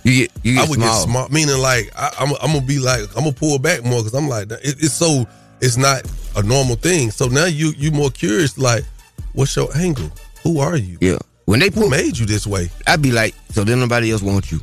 [0.04, 0.94] You get you get I would small.
[1.00, 4.02] get small, meaning like I, I'm, I'm gonna be like I'm gonna pull back more
[4.02, 5.26] because I'm like it, it's so
[5.60, 6.02] it's not
[6.36, 7.10] a normal thing.
[7.10, 8.56] So now you you more curious.
[8.56, 8.84] Like,
[9.32, 10.10] what's your angle?
[10.42, 10.98] Who are you?
[11.00, 11.18] Yeah.
[11.46, 12.70] When they Who made you this way?
[12.86, 14.60] I'd be like, so then nobody else wants you.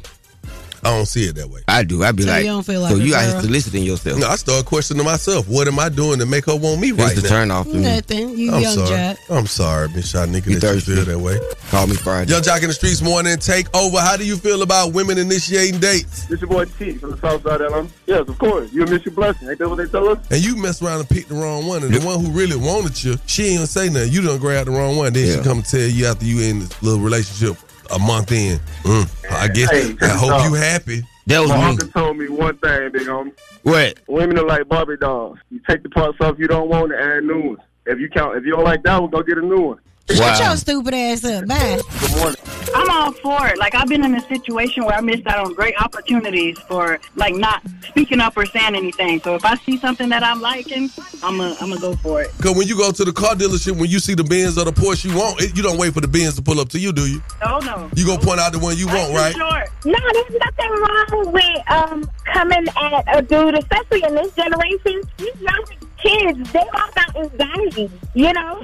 [0.86, 1.62] I don't see it that way.
[1.68, 2.04] I do.
[2.04, 3.42] I'd be So like, you don't feel like so you out here girl?
[3.42, 4.20] soliciting yourself.
[4.20, 5.48] No, I start questioning myself.
[5.48, 7.06] What am I doing to make her want me right now?
[7.06, 7.30] It's right the now?
[7.30, 7.80] turn off to me.
[7.82, 8.38] Nothing.
[8.38, 8.90] You I'm young sorry.
[8.90, 9.18] Jack.
[9.30, 11.40] I'm sorry, Miss Shanika, You that you feel that way.
[11.70, 12.32] Call me Friday.
[12.32, 14.00] Yung Joc in the Streetz morning, take over.
[14.00, 16.26] How do you feel about women initiating dates?
[16.28, 17.90] This your boy T from the South Side of Atlanta.
[18.06, 18.72] Yes, of course.
[18.74, 19.50] You'll miss your blessing.
[19.50, 20.20] Ain't that what they tell us?
[20.32, 23.02] And you mess around and pick the wrong one, and the one who really wanted
[23.04, 24.12] you, she ain't gonna say nothing.
[24.12, 25.14] You done grab the wrong one.
[25.14, 25.44] Then she Yeah.
[25.44, 27.58] come tell you after you in this little relationship
[27.92, 28.60] a month in.
[28.84, 30.44] Mm, I guess Hey, I hope no.
[30.46, 31.04] you happy.
[31.28, 31.64] That was My me.
[31.64, 33.32] uncle told me one thing, big homie.
[33.64, 33.98] What?
[34.08, 35.38] Women are like Barbie dolls.
[35.50, 37.60] You take the parts off you don't want to add new ones.
[37.86, 39.80] If you count, if you don't like that one, go get a new one.
[40.12, 41.48] Shut your stupid ass up.
[41.48, 41.80] Bye.
[42.02, 42.36] Good morning.
[42.76, 43.58] I'm all for it.
[43.58, 47.36] Like I've been in a situation where I missed out on great opportunities for like
[47.36, 49.22] not speaking up or saying anything.
[49.22, 50.90] So if I see something that I'm liking,
[51.24, 52.32] I'm gonna I'm gonna go for it.
[52.42, 54.74] Cause when you go to the car dealership, when you see the Benz or the
[54.74, 56.92] Porsche you want, it, you don't wait for the Benz to pull up to you,
[56.92, 57.22] do you?
[57.46, 57.90] Oh no.
[57.96, 59.34] You gonna point out the one you want, right?
[59.34, 59.66] Sure.
[59.86, 65.02] No, there's nothing wrong with um coming at a dude, especially in this generation.
[65.18, 65.66] These young
[65.98, 68.64] kids, they all got anxiety, you know.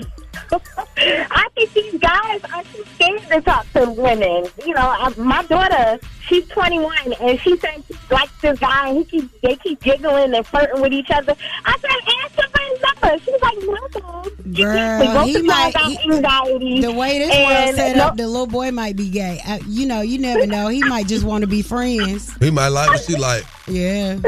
[0.98, 4.46] I think these guys are too scared to talk to women.
[4.66, 8.98] You know, I, my daughter, she's 21, and she said she likes this guy, and
[8.98, 11.36] he keep, they keep giggling and flirting with each other.
[11.66, 11.92] I said,
[12.24, 13.24] ask him for his number.
[13.24, 14.24] She's like, no.
[14.46, 15.70] we Girl, both he know might.
[15.76, 16.82] about he- anxiety.
[16.82, 19.42] the way this and world set no- up, the little boy might be gay.
[19.48, 20.68] Uh, you know, you never know.
[20.68, 22.34] He might just want to be friends.
[22.38, 23.44] He might like what she like.
[23.68, 24.16] Yeah.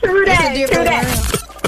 [0.00, 1.04] True It's that, a different true that.
[1.04, 1.59] world.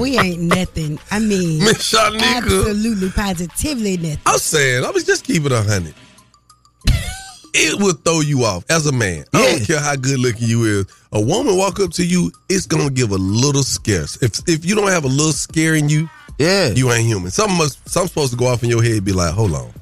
[0.00, 0.98] We ain't nothing.
[1.10, 2.36] I mean, Miss Shanika.
[2.36, 4.18] absolutely, positively nothing.
[4.26, 5.94] I'm saying, I was just keeping it a hundred.
[7.58, 9.24] It will throw you off as a man.
[9.32, 10.86] I don't care how good looking you is.
[11.12, 14.04] A woman walk up to you, it's gonna give a little scare.
[14.20, 16.08] If if you don't have a little scare in you,
[16.38, 17.30] yeah, you ain't human.
[17.30, 19.04] Something must something's supposed to go off in your head.
[19.04, 19.72] Be like, hold on.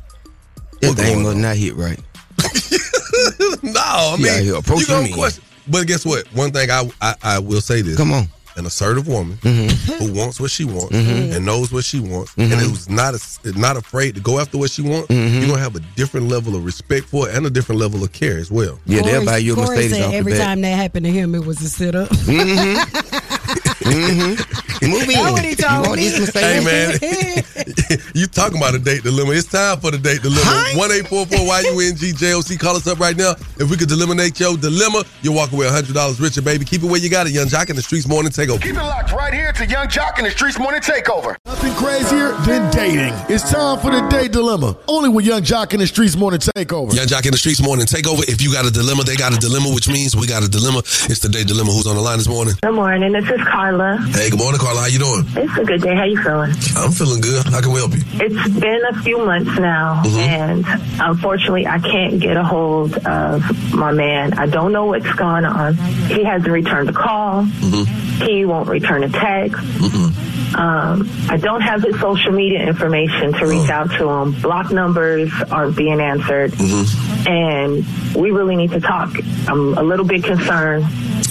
[0.83, 1.99] That thing must not hit right.
[3.63, 5.13] no, I mean, here you gonna me.
[5.13, 5.43] question.
[5.67, 6.27] But guess what?
[6.29, 7.97] One thing I, I I will say this.
[7.97, 8.29] Come on.
[8.57, 9.93] An assertive woman Mm-hmm.
[10.05, 11.35] who wants what she wants Mhm.
[11.35, 12.53] and knows what she wants Mhm.
[12.53, 13.19] and who's not a,
[13.59, 15.41] not afraid to go after what she wants, Mhm.
[15.41, 18.13] you're gonna have a different level of respect for it and a different level of
[18.13, 18.79] care as well.
[18.87, 20.41] Yeah, they'll buy you a Corey Mercedes said off the every bat.
[20.43, 22.09] time that happened to him, it was a sit up.
[22.11, 23.75] Mm-hmm.
[23.85, 25.09] Move in.
[25.09, 26.09] That's what he you told want me.
[26.09, 26.99] this Hey man,
[28.15, 29.33] you talking about a date dilemma?
[29.33, 30.65] It's time for the date dilemma.
[30.75, 32.57] One eight four four Y U N G J O C.
[32.57, 33.33] Call us up right now.
[33.59, 36.65] If we could eliminate your dilemma, you'll walk away $100 richer, baby.
[36.65, 37.33] Keep it where you got it.
[37.33, 38.61] Yung Joc in the Streetz Morning Takeover.
[38.63, 41.37] Keep it locked right here to Yung Joc in the Streetz Morning Takeover.
[41.47, 43.15] Nothing crazier than dating.
[43.29, 44.77] It's time for the date dilemma.
[44.89, 46.95] Only with Yung Joc in the Streetz Morning Takeover.
[46.95, 48.27] Yung Joc in the Streetz Morning Takeover.
[48.29, 50.79] If you got a dilemma, they got a dilemma, which means we got a dilemma.
[51.07, 51.71] It's the day dilemma.
[51.73, 52.55] Who's on the line this morning?
[52.63, 53.13] Good morning.
[53.13, 53.99] This is Carla.
[54.11, 54.81] Hey, good morning, Carla.
[54.81, 55.25] How you doing?
[55.37, 55.95] It's a good day.
[55.95, 56.51] How you feeling?
[56.77, 57.47] I'm feeling good.
[57.55, 58.03] How can we help you?
[58.15, 60.65] It's been a few months now, and
[61.01, 64.35] unfortunately, I can't get a hold of my man.
[64.35, 65.75] I don't know what's going on.
[65.77, 67.45] He hasn't returned a call.
[67.45, 69.57] He won't return a text.
[70.57, 74.33] Um, I don't have his social media information to reach out to him.
[74.41, 77.85] Block numbers aren't being answered, and
[78.17, 79.11] we really need to talk.
[79.47, 80.87] I'm a little bit concerned.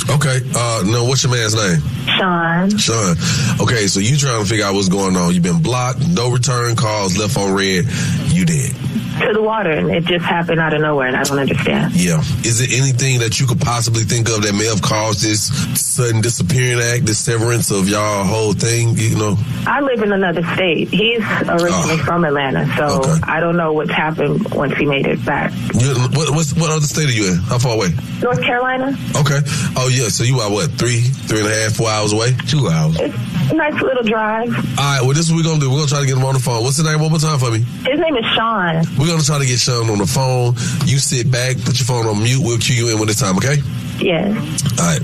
[0.10, 0.40] Okay.
[0.56, 1.80] Uh, no, what's your man's name?
[2.18, 2.78] Sean.
[2.78, 3.16] Sean.
[3.62, 5.34] Okay, so you trying to figure out what's going on.
[5.34, 7.86] You've been blocked, no return calls, left on red.
[8.28, 8.93] You did.
[9.22, 11.96] To the water, and it just happened out of nowhere, and I don't understand.
[11.96, 12.20] Yeah.
[12.44, 15.48] Is there anything that you could possibly think of that may have caused this
[15.80, 18.98] sudden disappearing act, this severance of y'all whole thing?
[18.98, 19.38] You know?
[19.68, 20.90] I live in another state.
[20.90, 22.04] He's originally ah.
[22.06, 25.54] from Atlanta, so I don't know what's happened once he made it back.
[25.76, 27.38] You, what, what's, what other state are you in?
[27.38, 27.90] How far away?
[28.22, 28.98] North Carolina?
[29.16, 29.40] Okay.
[29.78, 30.10] Oh, yeah.
[30.10, 32.34] So you are what, three, three and a half, four hours away?
[32.48, 32.98] Two hours.
[32.98, 34.50] A nice little drive.
[34.50, 35.70] All right, well, this is what we're going to do.
[35.70, 36.64] We're going to try to get him on the phone.
[36.64, 37.60] What's the name one more time for me?
[37.60, 38.84] His name is Sean.
[39.04, 40.56] We're going to try to get Sean on the phone.
[40.88, 42.40] You sit back, put your phone on mute.
[42.42, 43.58] We'll cue you in when it's time, okay?
[44.00, 44.32] Yes.
[44.80, 45.04] All right.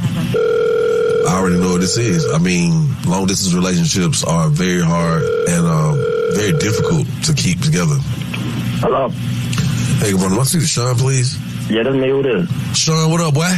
[1.27, 2.25] I already know what this is.
[2.31, 5.99] I mean, long distance relationships are very hard and um,
[6.31, 7.99] very difficult to keep together.
[8.79, 9.09] Hello.
[9.99, 11.35] Hey, brother, want to see Sean, please?
[11.69, 12.07] Yeah, that's me.
[12.07, 12.49] Who this?
[12.77, 13.51] Sean, what up, boy?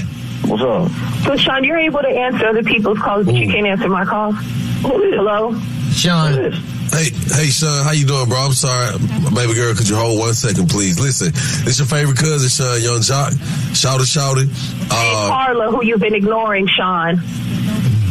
[0.49, 0.89] What's up?
[1.21, 4.34] So, Sean, you're able to answer other people's calls, but you can't answer my calls?
[4.82, 5.54] Hello?
[5.91, 6.51] Sean.
[6.91, 8.38] Hey, hey, Sean, how you doing, bro?
[8.38, 8.91] I'm sorry,
[9.34, 9.73] baby girl.
[9.73, 10.99] Could you hold one second, please?
[10.99, 11.30] Listen,
[11.65, 13.32] it's your favorite cousin, Sean Yung Joc.
[13.75, 14.49] Shout it, shout it.
[14.91, 17.17] Uh, Carla, who you've been ignoring, Sean.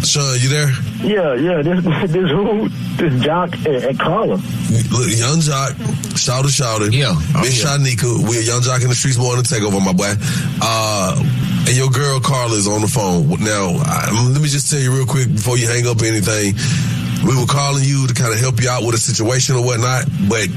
[0.03, 0.71] Sean, you there?
[1.05, 1.63] Yeah, yeah.
[1.63, 4.37] This this who this Jock and, and Carla.
[4.37, 6.95] Look, Yung Joc, shout it, shout it.
[6.95, 7.13] Yeah.
[7.41, 10.15] Miss Shanika, we a Yung Joc in the streets More to take over, my boy.
[10.63, 11.21] Uh,
[11.69, 13.29] and your girl Carla is on the phone.
[13.45, 16.55] Now, I, let me just tell you real quick before you hang up anything.
[17.25, 20.05] We were calling you to kind of help you out with a situation or whatnot,
[20.29, 20.49] but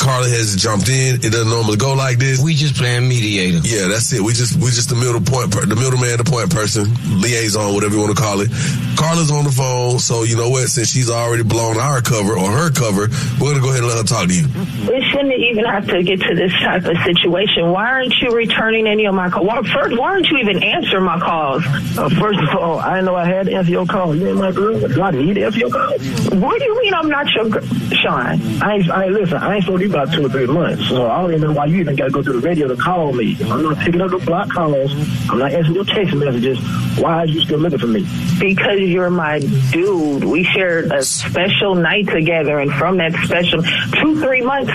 [0.00, 1.16] Carla has jumped in.
[1.16, 2.40] It doesn't normally go like this.
[2.42, 3.58] We just playing mediator.
[3.62, 4.20] Yeah, that's it.
[4.20, 6.88] We just we just the middle point, per- the middleman, the point person,
[7.20, 8.48] liaison, whatever you want to call it.
[8.96, 10.68] Carla's on the phone, so you know what?
[10.68, 13.08] Since she's already blown our cover or her cover,
[13.40, 14.44] we're gonna go ahead and let her talk to you.
[14.88, 17.70] We shouldn't even have to get to this type of situation.
[17.70, 19.46] Why aren't you returning any of my calls?
[19.46, 21.64] Why, first, why aren't you even answering my calls?
[21.96, 24.14] Uh, first of all, I didn't know I had to answer your call.
[24.16, 24.80] You ain't my girl.
[24.80, 25.92] Do I need to answer your call?
[26.40, 27.64] What do you mean I'm not your girl?
[27.92, 28.40] Sean?
[28.62, 29.36] I ain't, I ain't listen.
[29.38, 31.66] I ain't told you about two or three months, so I don't even know why
[31.66, 33.36] you even got to go to the radio to call me.
[33.42, 34.92] I'm not picking up the block calls.
[35.30, 36.58] I'm not answering your text messages.
[36.98, 38.04] Why are you still looking for me?
[38.40, 40.24] Because you're my dude.
[40.24, 44.72] We shared a special night together, and from that special, two, three months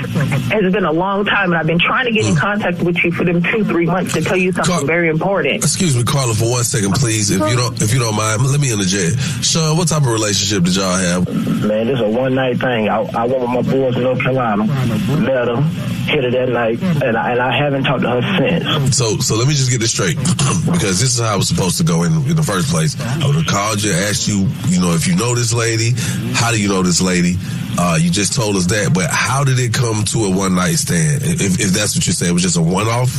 [0.49, 2.39] has been a long time, and I've been trying to get in mm.
[2.39, 5.57] contact with you for them two, three months to tell you something very important.
[5.57, 8.43] Excuse me, Carla, for one second, please, if you don't if you don't mind.
[8.45, 9.19] Let me interject.
[9.43, 11.27] Sean, what type of relationship did y'all have?
[11.27, 12.87] Man, this is a one night thing.
[12.87, 15.61] I, I went with my boys in North Carolina, met her,
[16.05, 18.97] hit her that night, and I, and I haven't talked to her since.
[18.97, 20.17] So, so let me just get this straight,
[20.71, 22.99] because this is how I was supposed to go in in the first place.
[22.99, 25.93] I would have called you, asked you, you know, if you know this lady,
[26.33, 27.35] how do you know this lady?
[27.77, 30.75] Uh, you just told us that, but how did it come to a one night
[30.75, 31.23] stand?
[31.23, 33.11] If, if that's what you're saying, it was just a one off.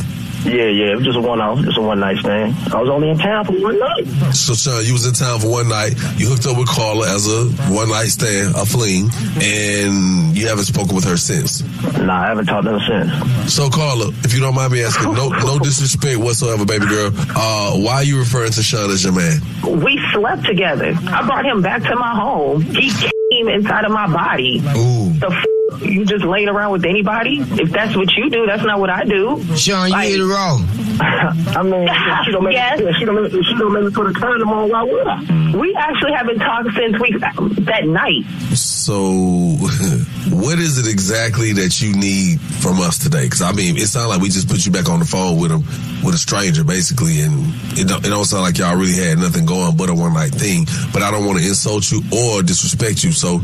[0.45, 2.55] Yeah, yeah, it was just a one off, just a one night stand.
[2.73, 4.05] I was only in town for one night.
[4.33, 5.93] So, Sean, you was in town for one night.
[6.17, 9.09] You hooked up with Carla as a one night stand, a fling,
[9.41, 11.63] and you haven't spoken with her since.
[11.97, 13.53] Nah, I haven't talked to her since.
[13.53, 17.11] So, Carla, if you don't mind me asking, no, no disrespect whatsoever, baby girl.
[17.35, 19.41] Uh, why are you referring to Sean as your man?
[19.63, 20.93] We slept together.
[21.07, 22.61] I brought him back to my home.
[22.61, 22.89] He
[23.31, 24.59] inside of my body.
[24.59, 27.39] The f- you just laying around with anybody?
[27.41, 29.43] If that's what you do, that's not what I do.
[29.57, 30.65] Sean, you hit it wrong.
[30.99, 31.87] I mean,
[32.25, 32.79] she don't make Yes.
[32.79, 34.69] if she don't make, if she don't make me put a condom on.
[34.69, 35.55] Why would I?
[35.57, 37.17] We actually haven't talked since we
[37.65, 38.23] that night.
[38.55, 39.57] So,
[40.31, 43.23] what is it exactly that you need from us today?
[43.25, 45.51] Because I mean, it sounds like we just put you back on the phone with
[45.51, 45.57] a
[46.03, 49.45] with a stranger, basically, and it don't, it don't sound like y'all really had nothing
[49.45, 50.65] going but a one night thing.
[50.93, 53.11] But I don't want to insult you or disrespect you.
[53.11, 53.39] So,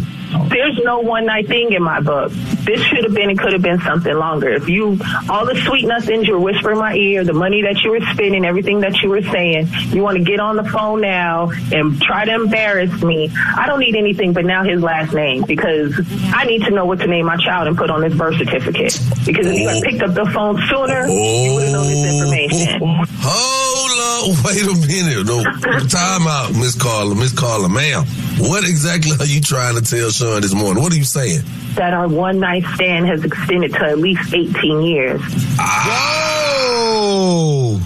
[0.49, 2.31] There's no one night thing in my book.
[2.31, 4.49] This should have been and could have been something longer.
[4.49, 7.81] If you, all the sweet nothings you were whispering in my ear, the money that
[7.83, 11.01] you were spending, everything that you were saying, you want to get on the phone
[11.01, 13.29] now and try to embarrass me.
[13.35, 15.93] I don't need anything but now his last name because
[16.33, 18.97] I need to know what to name my child and put on his birth certificate.
[19.25, 22.79] Because if you had picked up the phone sooner, you would have known this information.
[22.81, 25.25] Oh, hold up, wait a minute.
[25.25, 25.43] No,
[25.87, 28.05] time out, Miss Carla, Miss Carla, ma'am.
[28.39, 30.81] What exactly are you trying to tell Sean this morning?
[30.83, 31.41] What are you saying?
[31.75, 35.21] That our one night stand has extended to at least 18 years.
[35.59, 37.79] Oh,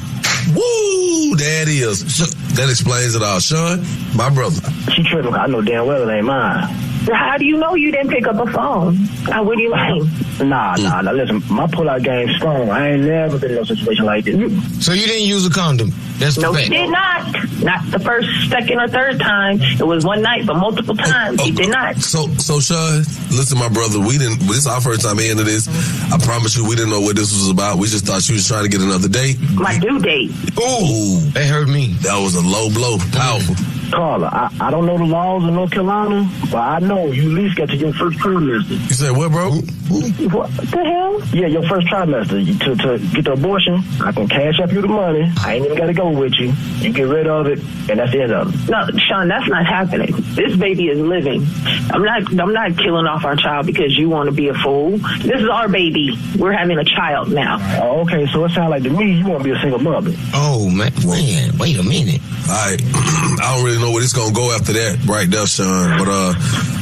[0.56, 2.34] woo, that is.
[2.56, 3.40] That explains it all.
[3.40, 3.84] Sean,
[4.16, 4.62] my brother.
[4.92, 5.34] She tripping.
[5.34, 6.68] I know damn well it ain't mine.
[7.14, 8.98] How do you know you didn't pick up a phone?
[9.28, 10.10] Uh, what do you mean?
[10.50, 11.12] Nah, nah, nah.
[11.12, 12.70] Listen, my pull-out game strong.
[12.70, 14.86] I ain't never been in a situation like this.
[14.86, 15.92] So you didn't use a condom?
[16.20, 17.26] That's no, the he did not.
[17.62, 19.60] Not the first, second, or third time.
[19.62, 21.42] It was one night, but multiple times.
[21.42, 21.98] He did not.
[21.98, 24.00] So, so Sean, listen, my brother.
[24.00, 24.40] We didn't.
[24.40, 25.68] This is our first time into this.
[26.12, 27.78] I promise you, we didn't know what this was about.
[27.78, 29.38] We just thought she was trying to get another date.
[29.54, 30.32] My due date.
[30.58, 31.94] Ooh, that hurt me.
[32.02, 32.98] That was a low blow.
[33.12, 33.56] Powerful.
[33.92, 37.28] Carla, I, I don't know the laws in North Carolina, but I know you at
[37.44, 38.70] least got to your first trimester.
[38.72, 39.52] You said what, bro?
[39.52, 41.22] What the hell?
[41.34, 42.44] Yeah, your first trimester.
[42.46, 45.32] You- To, to get the abortion, I can cash up you the money.
[45.40, 46.52] I ain't even got to go with you.
[46.80, 48.70] You get rid of it, and that's the end of it.
[48.70, 50.14] No, Sean, that's not happening.
[50.36, 51.46] This baby is living.
[51.92, 52.28] I'm not.
[52.40, 54.98] I'm not killing off our child because you want to be a fool.
[54.98, 56.18] This is our baby.
[56.38, 57.58] We're having a child now.
[57.84, 60.12] Oh, okay, so it sounds like to me you want to be a single mother.
[60.34, 62.22] Oh man, wait, wait a minute.
[62.50, 62.82] All right,
[63.40, 65.98] I don't really know where it's gonna go after that, right there, Sean.
[65.98, 66.34] But uh,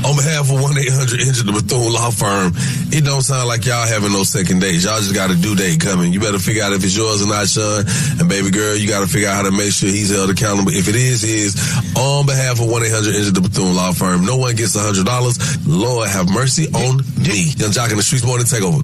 [0.08, 2.54] on behalf of one eight hundred Injured the Bethune Law Firm,
[2.92, 4.86] it don't sound like y'all having no second dates.
[4.86, 6.14] Y'all just got a due date coming.
[6.14, 7.84] You better figure out if it's yours or not, Sean.
[8.20, 10.72] And baby girl, you got to figure out how to make sure he's held accountable.
[10.72, 11.56] If it is his,
[11.96, 15.06] on behalf of one eight hundred Injured the Bethune Law Firm, no one gets hundred
[15.06, 15.40] dollars.
[15.66, 17.56] Lord have mercy on me.
[17.58, 18.84] Yung Joc in the Streetz morning takeover.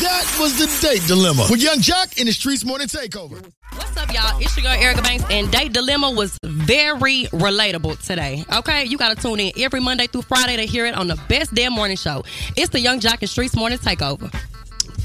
[0.00, 3.44] That was the date dilemma with Yung Joc in the Streetz Morning Takeover.
[3.72, 4.38] What's up, y'all?
[4.40, 8.44] It's your girl Erica Banks, and Date Dilemma was very relatable today.
[8.52, 11.16] Okay, you got to tune in every Monday through Friday to hear it on the
[11.28, 12.22] best damn morning show.
[12.56, 14.32] It's the Yung Joc and Streetz Morning Takeover.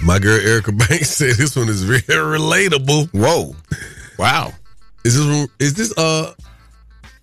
[0.03, 2.01] My girl Erica Banks said this one is very
[2.37, 3.09] relatable.
[3.13, 3.55] Whoa.
[4.19, 4.53] Wow.
[5.03, 6.33] Is this is this uh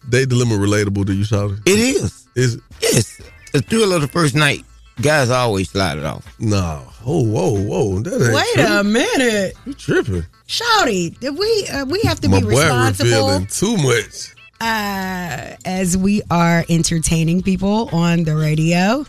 [0.08, 1.60] date dilemma relatable to you, Shawty?
[1.66, 2.26] It is.
[2.34, 3.20] Is yes.
[3.52, 4.64] The thrill of the first night,
[5.00, 6.24] guys always slide it off.
[6.38, 6.86] No.
[7.06, 8.00] Oh, whoa, whoa.
[8.00, 8.78] That ain't Wait true.
[8.78, 9.54] a minute.
[9.66, 10.24] You tripping.
[10.46, 14.34] Shouty, did we uh, we have to My be boy responsible revealing too much.
[14.60, 19.04] uh, as we are entertaining people on the radio.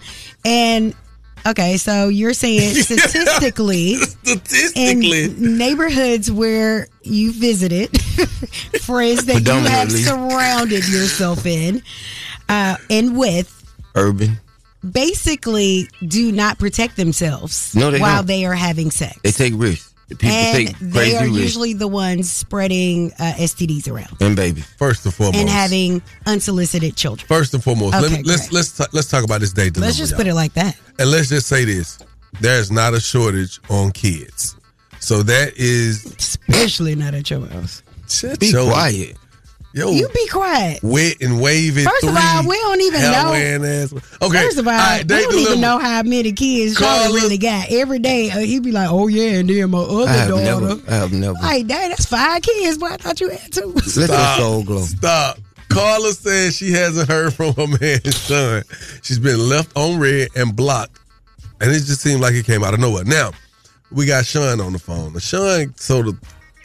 [0.45, 0.93] And
[1.47, 7.89] okay, so you're saying statistically, statistically, in neighborhoods where you visited,
[8.81, 10.03] friends that you have Predominantly.
[10.03, 11.81] surrounded yourself in,
[12.49, 13.57] uh, and with,
[13.95, 14.39] Urban.
[14.89, 18.27] Basically do not protect themselves No, they while don't.
[18.27, 19.19] they are having sex.
[19.23, 19.87] They take risks.
[20.09, 21.37] People and take they are risks.
[21.37, 24.65] usually the ones spreading uh, STDs around and babies.
[24.77, 25.37] First and foremost.
[25.37, 27.25] and having unsolicited children.
[27.27, 29.87] First and foremost, let me, let's let's ta- let's talk about this date dilemma.
[29.87, 30.77] Let's just put it like that.
[30.99, 31.97] And let's just say this:
[32.41, 34.57] there's not a shortage on kids.
[34.99, 37.81] So that is especially not at your house.
[38.09, 39.15] Shut Be quiet.
[39.73, 40.79] Yo, You be quiet.
[40.83, 41.85] wet and wavy.
[41.85, 43.33] First of all, we don't even know.
[43.33, 43.93] Ass.
[44.21, 44.43] Okay.
[44.43, 47.71] First of all, right, we don't even know how many kids Charlie Carla- really got.
[47.71, 50.43] Every day, uh, he be like, "Oh yeah," and then my other I have daughter.
[50.43, 50.81] never.
[50.91, 51.33] I have never.
[51.39, 52.77] Like, dang, that's five kids.
[52.79, 53.67] Boy, I thought you had two.
[53.95, 54.81] Let your soul glow.
[54.81, 55.39] Stop.
[55.69, 58.63] Carla says she hasn't heard from her man's son.
[59.03, 60.99] She's been left on red and blocked.
[61.61, 63.05] And it just seemed like it came out of nowhere.
[63.05, 63.31] Now,
[63.89, 65.13] we got Sean on the phone.
[65.13, 66.13] Now, Sean told a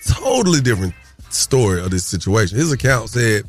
[0.09, 0.92] totally different
[1.31, 2.59] story of this situation.
[2.59, 3.45] His account said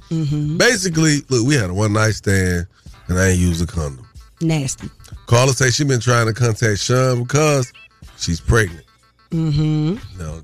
[0.57, 2.67] basically, look, we had a one night stand
[3.07, 4.07] and I ain't used a condom.
[4.41, 4.89] Nasty.
[5.25, 7.71] Carla says she been trying to contact Sean because
[8.17, 8.85] she's pregnant.
[9.31, 10.19] Mm-hmm.
[10.19, 10.41] Now,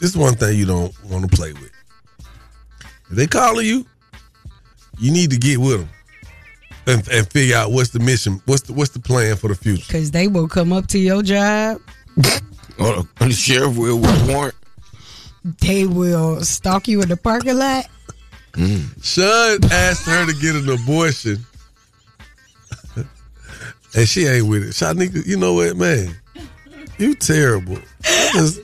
[0.00, 1.70] this is one thing you don't want to play with.
[3.10, 3.86] If they calling you,
[4.98, 5.88] you need to get with them
[6.86, 9.84] and, and figure out what's the mission, what's the what's the plan for the future.
[9.86, 11.80] Because they will come up to your job.
[12.80, 14.54] Or the sheriff will with warrant.
[15.44, 17.86] They will stalk you in the parking lot.
[18.52, 18.88] Mm.
[19.04, 21.38] Sean asked her to get an abortion,
[23.94, 24.68] and she ain't with it.
[24.70, 26.14] Shanika, you know what, man?
[26.98, 27.78] You terrible.
[28.32, 28.60] Just-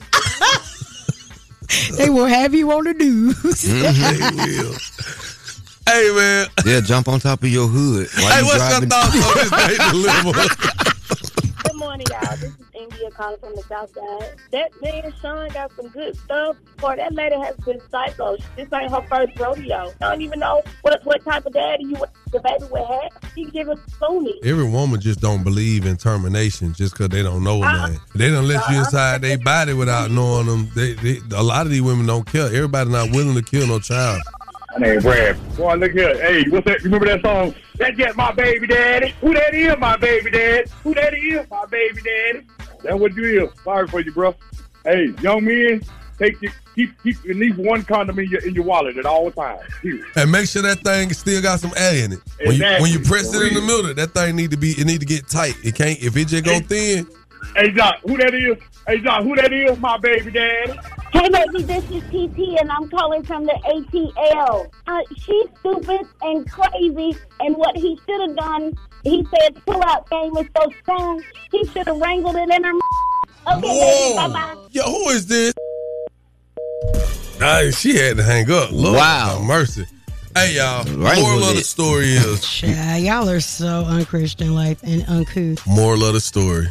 [1.97, 3.35] They will have you on the news.
[3.65, 4.37] Mm-hmm.
[4.37, 4.75] they will.
[5.87, 8.09] Hey man, They'll jump on top of your hood.
[8.17, 8.89] While hey, you what's your driving.
[8.89, 10.49] thoughts on this date dilemma?
[11.95, 12.37] Morning, y'all.
[12.39, 14.35] This is India calling from the South Side.
[14.51, 16.57] That man Sean got some good stuff.
[16.79, 18.37] Boy, that lady has been psycho.
[18.57, 19.93] This ain't her first rodeo.
[20.01, 21.97] I don't even know what what type of daddy you
[22.33, 23.33] the baby would have.
[23.37, 24.41] He give to me.
[24.43, 27.89] Every woman just don't believe in termination just because they don't know a uh-uh.
[27.91, 28.01] man.
[28.17, 28.85] They don't let you uh-uh.
[28.85, 30.71] inside their body without knowing them.
[30.75, 32.47] They, they, a lot of these women don't care.
[32.47, 34.21] Everybody not willing to kill no child.
[34.77, 35.57] My name Brad.
[35.57, 36.15] Boy, look here.
[36.21, 36.81] Hey, what's that?
[36.81, 37.55] You remember that song?
[37.77, 39.15] That's just my baby daddy.
[39.21, 40.69] Who that is, my baby daddy?
[40.83, 42.47] Who that is, my baby daddy?
[42.83, 43.51] That's what you is.
[43.63, 44.35] Sorry for you, bro.
[44.85, 45.81] Hey, young men,
[46.19, 49.31] take your, keep keep at least one condom in your in your wallet at all
[49.31, 49.63] times.
[49.81, 50.05] Period.
[50.17, 52.19] And make sure that thing still got some air in it.
[52.45, 53.05] When you when you Exactly.
[53.05, 55.55] press it in the middle, that thing need to be it need to get tight.
[55.63, 57.07] It can't if it just go thin.
[57.55, 58.57] Hey, Doc, who that is?
[58.87, 59.79] Hey, Doc, who that is?
[59.79, 60.73] My baby daddy.
[61.13, 64.69] Hey, baby, this is TT, and I'm calling from the ATL.
[64.87, 70.37] Uh, she's stupid and crazy, and what he should have done, he said pull-out game
[70.37, 72.73] is so strong, he should have wrangled it in her
[73.47, 74.55] Okay, baby, bye-bye.
[74.71, 75.55] Yo, who is this?
[77.41, 78.71] Nah, she had to hang up.
[78.73, 79.43] Lord Wow.
[79.45, 79.87] mercy.
[80.35, 85.05] Hey y'all, Wrangled moral of the story is Child, y'all are so unchristian like and
[85.09, 85.65] uncouth.
[85.67, 86.67] moral of the story.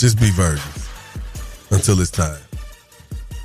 [0.00, 0.88] Just be virgins
[1.70, 2.40] until it's time.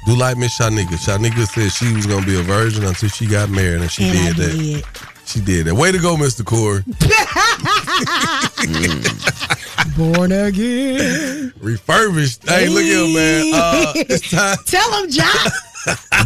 [0.05, 0.95] Do like Miss Shanika.
[0.95, 4.17] Shanika said she was gonna be a virgin until she got married, and she And
[4.17, 4.57] I did that.
[4.57, 4.85] did.
[5.27, 5.75] She did that.
[5.75, 6.45] Way to go, Mr.
[6.45, 6.83] Corey.
[9.97, 11.53] Born again.
[11.59, 12.47] Refurbished.
[12.47, 13.51] Hey, look at him, man.
[13.53, 14.57] Uh, it's time.
[14.65, 15.51] Tell him, John.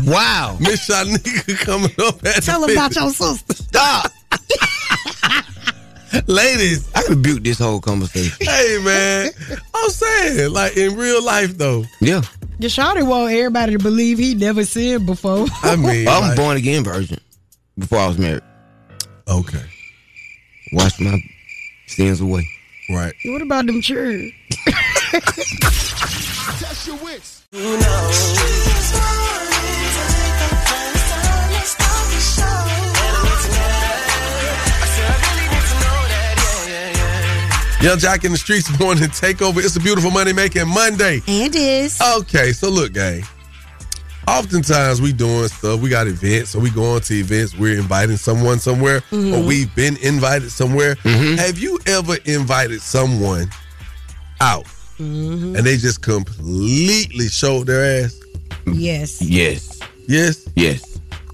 [0.05, 0.57] wow.
[0.59, 2.99] Miss Shanika coming up at Tell him about 50.
[2.99, 3.53] your sister.
[3.55, 4.11] Stop.
[6.27, 6.89] Ladies.
[6.95, 8.37] I could build this whole conversation.
[8.49, 9.31] Hey, man.
[9.73, 11.83] I'm saying, like in real life, though.
[12.01, 12.21] Yeah.
[12.59, 15.45] The shawty want everybody to believe he never sinned before.
[15.63, 17.19] I mean, I'm like- born again virgin
[17.77, 18.41] before I was married.
[19.27, 19.63] Okay.
[20.73, 21.17] Wash my
[21.87, 22.45] sins away.
[22.89, 23.13] Right.
[23.25, 24.33] what about them children?
[26.59, 27.45] Test your wits.
[37.81, 39.63] Yung Joc in the Streetz morning takeover.
[39.63, 41.21] It's a beautiful money making Monday.
[41.27, 41.99] And is.
[42.17, 43.23] Okay, so look, gang.
[44.27, 45.79] Oftentimes we doing stuff.
[45.79, 47.57] We got events, so we going to events.
[47.57, 49.45] We're inviting someone somewhere, or Mhm.
[49.47, 50.95] we've been invited somewhere.
[51.03, 53.49] Have you ever invited someone
[54.41, 54.65] out
[54.99, 55.55] Mm-hmm.
[55.55, 58.13] and they just completely showed their ass?
[58.67, 59.21] Yes.
[59.21, 59.79] Yes.
[60.05, 60.45] Yes.
[60.55, 60.88] Yes.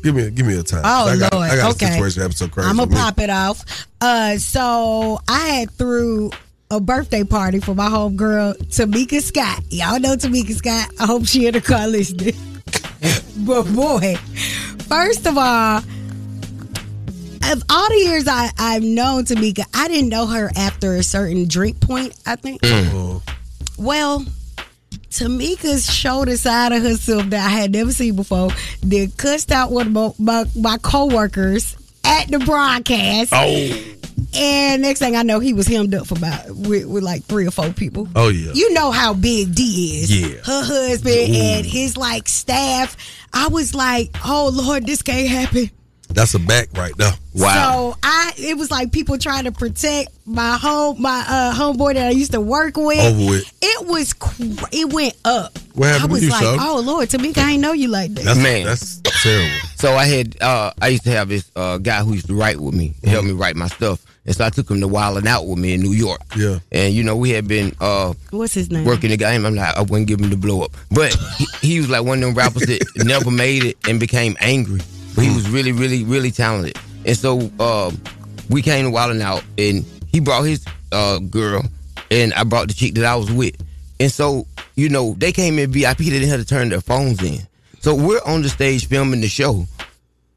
[0.06, 0.84] Give me, give me a time.
[0.86, 1.50] Oh, I got, Lord.
[1.50, 1.88] I got Okay.
[1.88, 2.70] a situation that happened so crazy.
[2.70, 3.88] I'm gonna pop it off.
[4.00, 6.30] Uh, so I had threw
[6.70, 9.64] a birthday party for my homegirl Tamika Scott.
[9.72, 10.92] Y'all know Tamika Scott.
[11.00, 12.36] I hope she in the car listening.
[13.48, 14.16] but boy,
[14.88, 20.52] first of all, of all the years I, I've known Tamika, I didn't know her
[20.56, 22.16] after a certain drink point.
[22.28, 22.60] I think.
[22.64, 23.24] Oh.
[23.80, 24.24] Well,
[25.16, 28.50] Tamika showed a side of herself that I had never seen before.
[28.82, 33.32] Then cussed out one of my, my, my co-workers at the broadcast.
[33.34, 33.96] Oh.
[34.34, 37.48] And next thing I know, he was hemmed up for about with, with like three
[37.48, 38.10] or four people.
[38.16, 38.52] Oh yeah.
[38.54, 40.22] You know how big D is.
[40.22, 40.38] Yeah.
[40.44, 41.34] Her husband Ooh.
[41.34, 42.98] and his like staff.
[43.34, 45.70] I was like, oh Lord, this can't happen.
[46.10, 47.12] That's a back right there.
[47.34, 47.92] Wow.
[47.94, 52.08] So I, it was like people trying to protect my home, my uh, homeboy that
[52.08, 53.00] I used to work with.
[53.00, 53.54] Over with.
[53.62, 55.58] It was, cr- it went up.
[55.74, 56.58] What happened I to was you, like, Shawty?
[56.62, 58.24] oh Lord, Tamika, I ain't know you like that.
[58.24, 58.66] That's man.
[58.66, 59.56] That's terrible.
[59.76, 62.60] So I had uh I used to have this uh guy who used to write
[62.60, 64.06] with me, help me write my stuff.
[64.26, 66.22] And so I took him to Wild 'N Out with me in New York.
[66.38, 66.60] Yeah.
[66.72, 68.86] And you know, we had been uh What's his name?
[68.86, 69.46] working the game.
[69.46, 70.72] I'm like, I wouldn't give him the blow up.
[70.92, 74.38] But he, he was like one of them rappers that never made it and became
[74.40, 74.80] angry.
[75.46, 76.76] Was really, really, really talented.
[77.06, 78.02] And so um,
[78.50, 81.64] we came to Wild 'N Out and he brought his uh, girl
[82.10, 83.56] and I brought the chick that I was with.
[84.00, 87.22] And so, you know, they came in VIP, they didn't have to turn their phones
[87.22, 87.40] in.
[87.80, 89.66] So we're on the stage filming the show.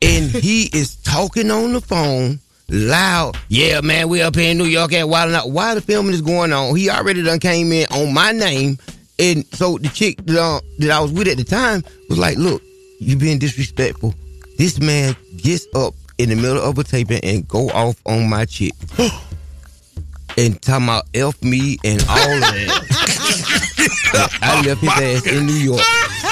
[0.02, 3.34] And he is talking on the phone loud.
[3.48, 5.50] Yeah, man, we up here in New York at Wild Out.
[5.50, 8.78] While the filming is going on, he already done came in on my name.
[9.18, 12.36] And so the chick that, uh, that I was with at the time was like,
[12.36, 12.62] look,
[13.00, 14.14] you being disrespectful.
[14.59, 18.44] This man gets up in the middle of a taping and go off on my
[18.44, 18.72] chick.
[20.36, 24.28] and talking about F me and all of that.
[24.42, 25.80] I left his ass in New York.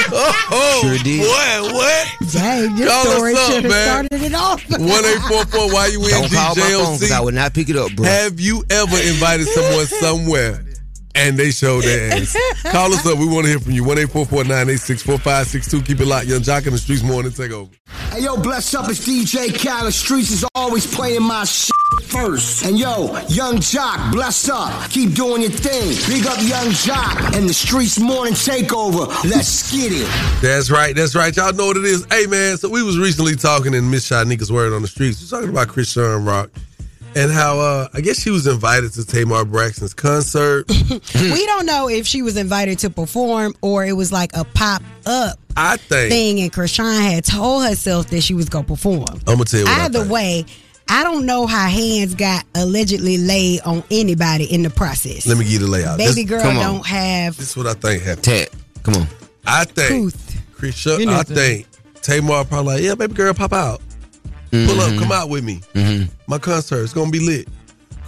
[0.09, 1.19] Oh, Sure did.
[1.21, 1.73] What?
[1.75, 2.33] What?
[2.33, 4.63] Dang, this Call story should have started it off.
[4.71, 5.73] One eight four four.
[5.73, 8.07] Why you in Don't call my phone 'cause I would not pick it up, bro.
[8.07, 10.65] Have you ever invited someone somewhere
[11.17, 12.37] and they showed their ass?
[12.71, 13.19] Call us up.
[13.19, 13.85] We want to hear from you.
[13.85, 15.83] One eight four four nine eight six four five six two.
[15.83, 16.27] Keep it locked.
[16.27, 17.03] Yung Joc in the Streetz.
[17.03, 17.71] Morning take over.
[18.11, 19.93] Hey yo, bless up, it's DJ Khaled.
[19.93, 21.71] Streetz is always playing my shit
[22.05, 22.65] first.
[22.65, 24.91] And yo, Yung Joc, bless up.
[24.91, 25.91] Keep doing your thing.
[26.13, 29.07] Big up Yung Joc and the Streetz Morning Takeover.
[29.25, 30.09] Let's get it.
[30.43, 30.95] That's right.
[30.95, 31.35] That's right.
[31.37, 32.07] Y'all know what it is.
[32.11, 35.21] Hey man, so we was recently talking in Miss Shanika's word on the streets.
[35.23, 36.51] We're talking about Chrisean Rock
[37.17, 40.67] and how uh, I guess she was invited to Tamar Braxton's concert.
[41.15, 44.83] we don't know if she was invited to perform or it was like a pop
[45.07, 49.05] up I think thing, and Chrisean had told herself that she was gonna perform.
[49.27, 50.13] I'm gonna tell you what I Either think.
[50.13, 50.45] way,
[50.89, 55.27] I don't know how hands got allegedly laid on anybody in the process.
[55.27, 55.99] Let me give you the layout.
[55.99, 58.25] Baby This- girl come don't have This is what I think happened.
[58.25, 58.49] Ted,
[58.83, 59.09] come on.
[59.47, 60.13] I think
[60.57, 61.67] Chrisean, You I think
[62.03, 63.81] Tamar probably like, yeah, baby girl, pop out.
[64.51, 64.99] Pull up, mm-hmm.
[65.01, 65.61] come out with me.
[65.75, 66.13] Mm-hmm.
[66.27, 67.49] My concert is gonna be lit.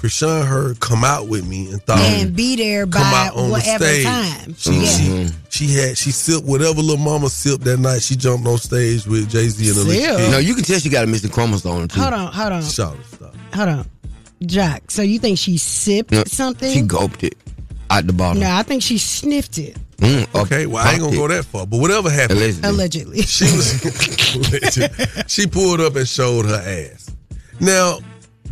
[0.00, 3.50] Chrisean heard come out with me and thought and be there come by out on
[3.50, 4.04] whatever the stage.
[4.04, 4.54] time.
[4.54, 4.86] She, Yeah.
[4.86, 8.02] she she had she sipped whatever little mama sipped that night.
[8.02, 10.16] She jumped on stage with Jay Z and Alicia Sip?
[10.18, 10.30] Keys.
[10.30, 12.00] No, you can tell she got a missing chromosome too.
[12.00, 13.34] Hold on, hold on, Shout it, stop.
[13.52, 13.90] hold on,
[14.42, 14.88] Joc.
[14.92, 16.72] So you think she sipped No, something?
[16.72, 17.36] She gulped it
[17.90, 18.42] out the bottle.
[18.42, 19.76] no, I think she sniffed it.
[19.98, 22.68] Mm, Okay, well I ain't gonna go that far, but whatever happened, Allegedly.
[22.68, 23.22] allegedly.
[23.22, 26.62] she was she pulled up and showed her
[26.92, 27.10] ass.
[27.60, 27.98] Now,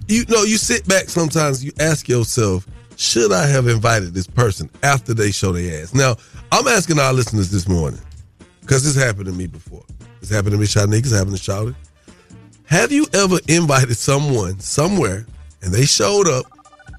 [0.08, 2.66] you know, you sit back sometimes, you ask yourself,
[2.96, 5.94] should I have invited this person after they show their ass?
[5.94, 6.16] Now,
[6.50, 8.00] I'm asking our listeners this morning,
[8.62, 9.84] because this happened to me before.
[10.20, 11.76] This happened to me, Shanique, it's happened to Charlotte.
[12.64, 15.24] Have you ever invited someone somewhere
[15.62, 16.46] and they showed up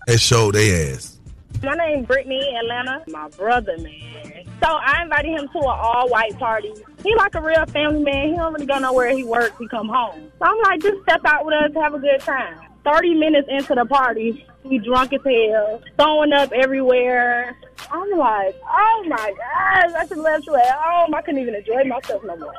[0.07, 1.16] and showed their ass?
[1.63, 3.03] My name Brittany Atlanta.
[3.07, 4.43] My brother, man.
[4.61, 6.73] So I invited him to an all-white party.
[7.03, 8.29] He like a real family man.
[8.29, 9.15] He don't really go nowhere.
[9.15, 9.55] He works.
[9.59, 10.31] He come home.
[10.39, 12.59] So I'm like, just step out with us, have a good time.
[12.83, 17.55] Thirty minutes into the party, we drunk as hell, throwing up everywhere.
[17.91, 21.13] I'm like, oh my gosh, I should left you at home.
[21.13, 22.53] I couldn't even enjoy myself no more.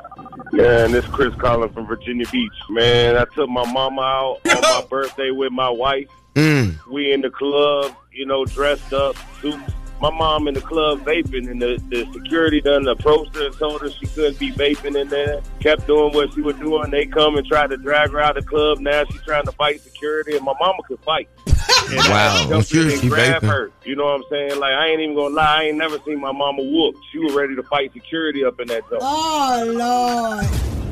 [0.51, 2.53] Man, this Chris Collins from Virginia Beach.
[2.69, 6.07] Man, I took my mama out on my birthday with my wife.
[6.35, 6.77] Mm.
[6.87, 9.57] We in the club, you know, dressed up, suits.
[10.01, 13.81] My mom in the club vaping, and the, the security done approached her and told
[13.81, 15.41] her she couldn't be vaping in there.
[15.59, 16.89] Kept doing what she was doing.
[16.89, 18.79] They come and tried to drag her out of the club.
[18.79, 21.27] Now she's trying to fight security, and my mama could fight.
[21.91, 23.49] And Wow, I'm jumped in sure she grabbed vaping.
[23.49, 23.71] her.
[23.83, 24.59] You know what I'm saying?
[24.59, 26.95] Like I ain't even gonna lie, I ain't never seen my mama whoop.
[27.11, 29.01] She was ready to fight security up in that joint.
[29.03, 30.45] Oh Lord.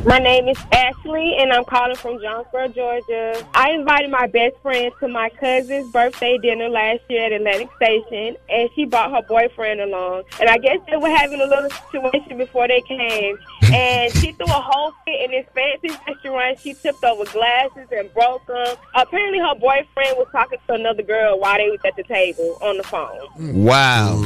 [0.07, 3.45] My name is Ashley, and I'm calling from Jonesboro, Georgia.
[3.53, 8.37] I invited my best friend to my cousin's birthday dinner last year at Atlantic Station,
[8.49, 10.23] and she brought her boyfriend along.
[10.39, 14.45] And I guess they were having a little situation before they came, and she threw
[14.45, 16.57] a whole fit in this fancy restaurant.
[16.61, 18.77] She tipped over glasses and broke them.
[18.95, 22.77] Apparently, her boyfriend was talking to another girl while they was at the table on
[22.77, 23.65] the phone.
[23.65, 24.23] Wow.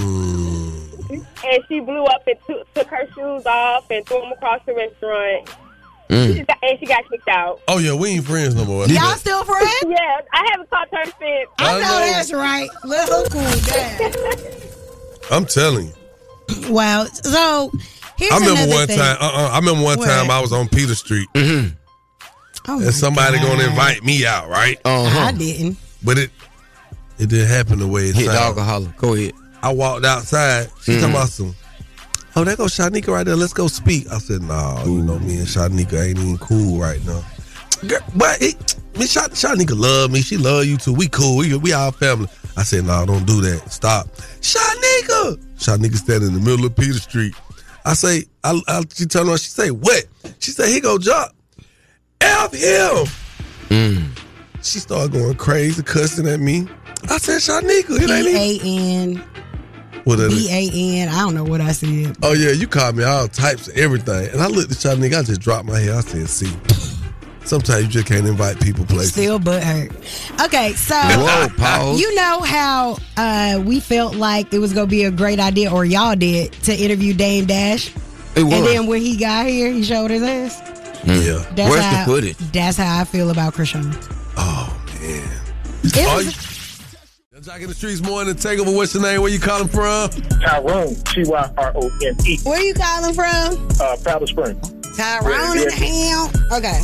[1.09, 4.75] And she blew up and took, took her shoes off and threw them across the
[4.75, 5.49] restaurant.
[6.11, 6.35] Mm.
[6.35, 7.61] She got- and she got kicked out.
[7.67, 8.85] Oh yeah, we ain't friends no more.
[8.87, 9.69] Y'all still friends?
[9.87, 11.49] Yeah, I haven't talked to her since.
[11.59, 12.69] I know that's right.
[12.83, 14.51] Let her cool down.
[15.31, 16.71] I'm telling you.
[16.73, 17.05] Wow.
[17.05, 17.71] So
[18.17, 18.97] here's I remember another one thing.
[18.99, 19.17] time.
[19.21, 20.05] Uh, uh I remember one What?
[20.07, 23.47] time I was on Peter Street, Oh my and somebody God.
[23.57, 24.77] gonna invite me out, right?
[24.85, 25.19] Uh-huh.
[25.19, 25.77] I didn't.
[26.03, 26.29] But it
[27.19, 28.59] it didn't happen the way it Hit the sounded.
[28.61, 28.93] alcohol.
[28.97, 29.33] Go ahead.
[29.63, 30.67] I walked outside.
[30.83, 31.55] She talking about some.
[32.35, 33.35] Oh, there goes Shanika right there.
[33.35, 34.09] Let's go speak.
[34.11, 37.23] I said, Nah, you know me and Shanika ain't even cool right now.
[37.87, 40.21] Girl, but it, Miss Sha- Shanika love me.
[40.21, 40.93] She love you too.
[40.93, 41.37] We cool.
[41.37, 42.27] We we our family.
[42.55, 43.71] I said, Nah, don't do that.
[43.71, 44.07] Stop.
[44.39, 45.35] Shanika.
[45.57, 47.35] Shanika standing in the middle of Peter Street.
[47.83, 49.39] I say, I, I she turned around.
[49.39, 50.05] She say, what?
[50.39, 51.31] She said, he go jump.
[52.21, 53.07] F him.
[54.61, 56.67] She started going crazy, cussing at me.
[57.09, 59.23] I said, Shanika, it ain't even.
[60.05, 60.47] B A N What that is?
[60.47, 61.09] B A N.
[61.09, 62.15] I don't know what I said.
[62.23, 65.19] Oh yeah, you called me all types of everything, and I looked at y'all nigga.
[65.19, 65.95] I just dropped my head.
[65.95, 66.51] I said, "See,
[67.43, 69.91] sometimes you just can't invite people places." Still butt hurt.
[70.45, 71.99] Okay, so Whoa, pause.
[71.99, 75.85] you know how uh, we felt like it was gonna be a great idea, or
[75.85, 77.93] y'all did, to interview Dame Dash.
[78.35, 78.53] It was.
[78.53, 80.59] And then when he got here, he showed his ass.
[81.05, 81.45] Yeah.
[81.55, 82.37] That's Where's how, the footage?
[82.51, 83.93] That's how I feel about Chrisean.
[84.37, 85.41] Oh man.
[85.83, 86.50] It was-
[87.41, 88.35] you- Joc in the Streetz morning.
[88.35, 88.71] Take over.
[88.71, 89.21] What's your name?
[89.21, 90.09] Where you calling from?
[90.41, 92.37] Tyrone, T Y R O N E.
[92.43, 93.67] Where you calling from?
[93.79, 94.59] Uh, Powder Spring.
[94.95, 96.29] Tyrone in the ham.
[96.51, 96.81] Okay.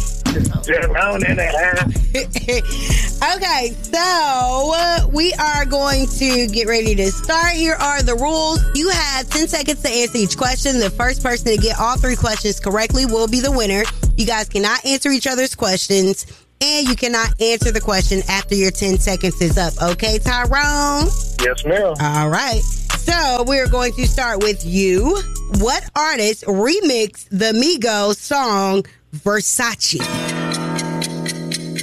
[0.64, 1.94] Tyrone in the ham.
[3.36, 7.54] okay, so uh, we are going to get ready to start.
[7.54, 8.60] Here are the rules.
[8.76, 10.80] You have 10 seconds to answer each question.
[10.80, 13.84] The first person to get all three questions correctly will be the winner.
[14.16, 16.26] You guys cannot answer each other's questions,
[16.62, 19.74] and you cannot answer the question after your 10 seconds is up.
[19.82, 21.08] Okay, Tyrone?
[21.44, 21.94] Yes, ma'am.
[22.00, 22.62] All right.
[22.98, 25.18] So we're going to start with you.
[25.60, 28.86] What artist remixed the Migos song
[29.16, 30.02] Versace?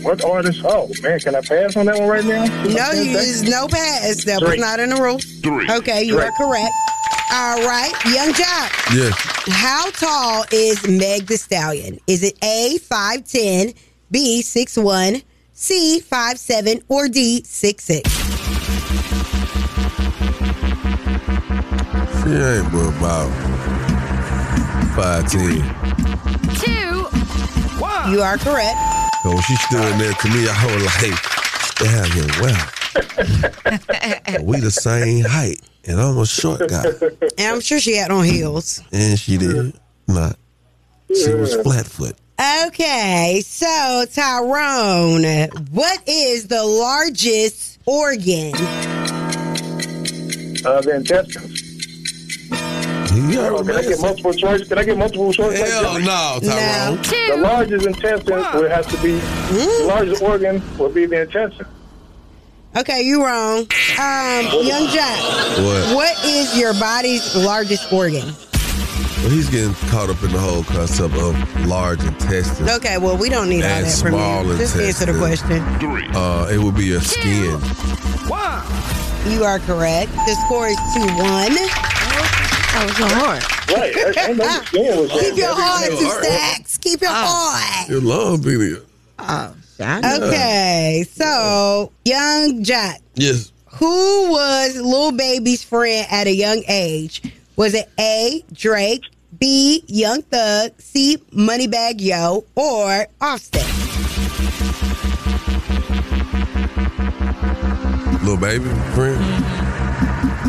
[0.05, 0.61] What artist?
[0.65, 2.45] Oh, man, can I pass on that one right now?
[2.65, 4.25] No, you is no pass.
[4.25, 5.25] That was not in the rules.
[5.41, 5.71] Drake.
[5.71, 6.29] Okay, you Drake.
[6.29, 6.73] are correct.
[7.33, 8.95] All right, Yung Joc.
[8.95, 9.15] Yes.
[9.49, 11.99] How tall is Meg the Stallion?
[12.07, 13.73] Is it A five ten,
[14.15, 15.23] B six one,
[15.55, 18.11] C, 5, 7, or D, 6, 6?
[22.23, 23.33] She ain't but about
[24.95, 25.59] five ten.
[26.61, 27.09] Two.
[28.13, 28.79] You are correct.
[29.25, 31.21] So when she stood there to me, I was like,
[31.81, 32.09] damn,
[32.41, 32.65] well,
[34.47, 36.85] we the same height, and I'm a short guy.
[37.37, 38.81] And I'm sure she had on heels.
[38.93, 39.75] And she did
[40.07, 40.37] not.
[41.09, 42.17] She was flat foot.
[42.39, 48.53] Okay, so Tyrone, what is the largest organ?
[50.67, 51.61] Uh, the intestines.
[53.37, 54.67] Oh, can I get multiple choice?
[54.67, 55.61] Can I get multiple choice?
[55.61, 56.97] Hell no, Tyrone.
[57.03, 61.69] The largest intestine would have to be, the largest organ would be the intestine.
[62.77, 63.61] Okay, you wrong.
[63.61, 63.67] Um,
[64.67, 65.65] Yung Joc.
[65.65, 65.95] What?
[65.95, 68.25] What is your body's largest organ?
[69.25, 72.69] Well, he's getting caught up in the whole concept of large intestine.
[72.69, 74.59] Okay, well, we don't need all that from small you.
[74.59, 75.63] Just answer the intestine.
[75.79, 76.15] question.
[76.15, 77.59] Uh, it would be a skin.
[78.29, 78.61] Wow.
[79.27, 80.13] You are correct.
[80.13, 81.09] The score is 2 1.
[81.17, 83.43] That was hard.
[83.71, 83.97] Right.
[83.97, 86.25] I, I know the skin Keep your heart to heart.
[86.25, 86.77] stacks.
[86.79, 87.89] Keep your heart.
[87.89, 88.77] Your lung being
[89.19, 93.53] Oh, Okay, so Yung Joc, Yes.
[93.67, 97.23] who was Lil Baby's friend at a young age?
[97.57, 98.45] Was it A.
[98.53, 99.03] Drake,
[99.39, 99.83] B.
[99.87, 101.19] Young Thug, C.
[101.33, 103.65] Moneybagg Yo, or Offset?
[108.23, 108.65] Little baby
[108.95, 109.21] friend.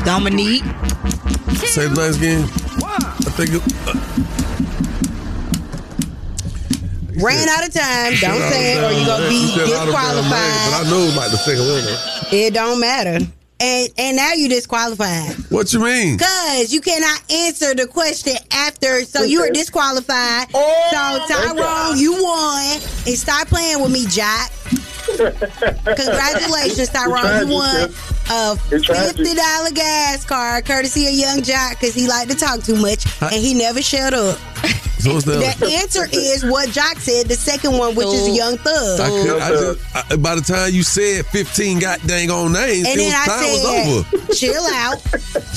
[0.05, 0.63] Dominique.
[1.65, 2.45] Say the last game.
[2.85, 3.93] I think it, uh,
[7.21, 8.13] Ran out of time.
[8.19, 10.23] Don't say it, or you're gonna be You of disqualified.
[10.25, 11.97] But I knew it like the second winner.
[12.31, 13.25] It don't matter.
[13.65, 15.33] And and now you disqualified.
[15.49, 16.19] What you mean?
[16.19, 20.49] Cause you cannot answer the question after, so you are disqualified.
[20.53, 24.51] Oh, so Tyrone, you won, and stop playing with me, Joc.
[25.95, 27.47] Congratulations, Tyrone.
[27.47, 27.89] You won
[28.29, 32.75] a fifty dollar gas card, courtesy of Yung Joc, because he liked to talk too
[32.75, 34.37] much and he never shut up.
[35.05, 35.57] So what's that?
[35.59, 37.27] The answer is what Joc said.
[37.27, 38.99] The second one, which is Young Thug.
[38.99, 42.87] I could, I just, I, by the time you said 15 god dang on names,
[42.87, 44.33] And it was, then I time was said, over.
[44.33, 44.97] chill out,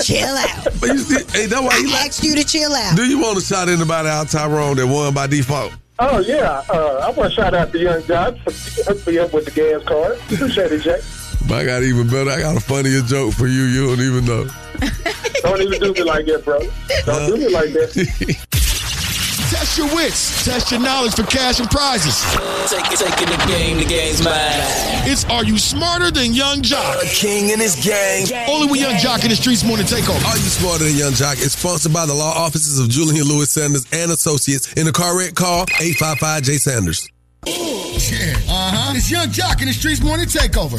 [0.04, 0.64] chill out.
[0.80, 2.06] But you see, hey, that's why he I like.
[2.08, 2.94] asked you to chill out.
[2.94, 5.72] Do you want to shout anybody out, Tyrone, that won by default?
[5.98, 9.32] Oh yeah, uh, I want to shout out to Yung Joc for hooking me up
[9.32, 10.18] with the gas card.
[10.30, 11.48] Appreciate it, Joc.
[11.48, 12.30] But I got even better.
[12.30, 13.62] I got a funnier joke for you.
[13.62, 14.46] You don't even know.
[15.42, 16.58] Don't even do me like that, bro.
[17.06, 18.36] Don't do me like that.
[19.58, 20.44] Test your wits.
[20.44, 22.22] Test your knowledge for cash and prizes.
[22.70, 24.62] Take taking the game, the game's mine.
[25.02, 27.02] It's Are You Smarter Than Yung Joc?
[27.02, 28.28] A king in his gang.
[28.48, 30.24] Only with Yung Joc in the Streetz more morning takeover.
[30.30, 31.44] Are you smarter than Yung Joc?
[31.44, 34.72] It's sponsored by the law offices of Julian Lewis Sanders and Associates.
[34.74, 37.08] In a car wreck, call 855 J Sanders.
[37.44, 38.92] Yeah, uh huh.
[38.94, 40.78] It's Yung Joc in the Streetz morning takeover.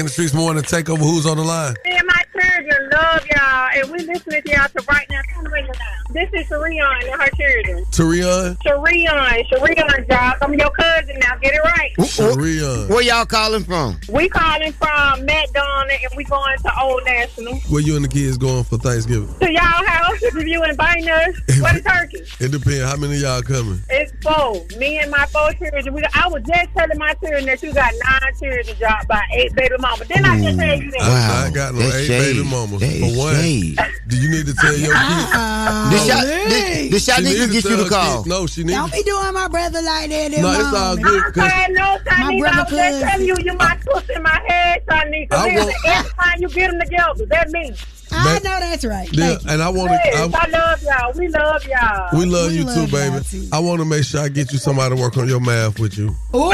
[0.00, 1.00] In the Streetz morning takeover.
[1.00, 1.74] Who's on the line?
[1.84, 5.20] Me and my children love y'all, and we listening to y'all to right now.
[5.34, 5.78] Turn the.
[6.14, 7.84] This is Sharion and her children.
[7.92, 8.56] Tarion?
[8.64, 10.38] Sharion, Sharion, Joc.
[10.40, 11.36] I'm your cousin now.
[11.42, 11.92] Get it right.
[11.98, 12.69] Sharion.
[12.90, 14.00] Where y'all calling from?
[14.08, 17.54] We calling from McDonald, and we going to Old National.
[17.70, 19.32] Where you and the kids going for Thanksgiving?
[19.38, 22.18] To y'all house, if you inviting us, what a turkey.
[22.40, 22.82] It depends.
[22.90, 23.80] How many of y'all coming?
[23.90, 24.66] It's four.
[24.76, 25.94] Me and my four children.
[25.94, 29.54] We, I was just telling my children that you got nine children dropped by eight
[29.54, 30.04] baby mama.
[30.06, 31.00] Then I just tell you that.
[31.00, 32.34] I, I got no That's eight shade.
[32.34, 32.80] baby mamas.
[32.80, 33.78] That For is one, shade.
[34.08, 35.90] do you need to tell your ah.
[35.92, 36.02] kids?
[36.02, 38.16] This y'all- this- this y'all She need to need get you to call.
[38.16, 40.30] kids- No, she needs Don't be doing my brother like that.
[40.32, 41.22] No, it's all good.
[41.36, 42.38] I'm saying no, My Tanika.
[42.40, 45.32] Brother was tell you, you my twist in my head, Tanika.
[45.32, 47.84] I Listen, want- every time you get them together, that means.
[48.12, 49.08] I ah, know that's right.
[49.12, 50.00] Yeah, Thank and I want to.
[50.04, 51.12] Yes, I love y'all.
[51.16, 52.18] We love y'all.
[52.18, 53.24] We love We you love too, baby.
[53.24, 53.48] too.
[53.52, 55.96] I want to make sure I get you somebody to work on your math with
[55.96, 56.14] you.
[56.34, 56.52] Ooh.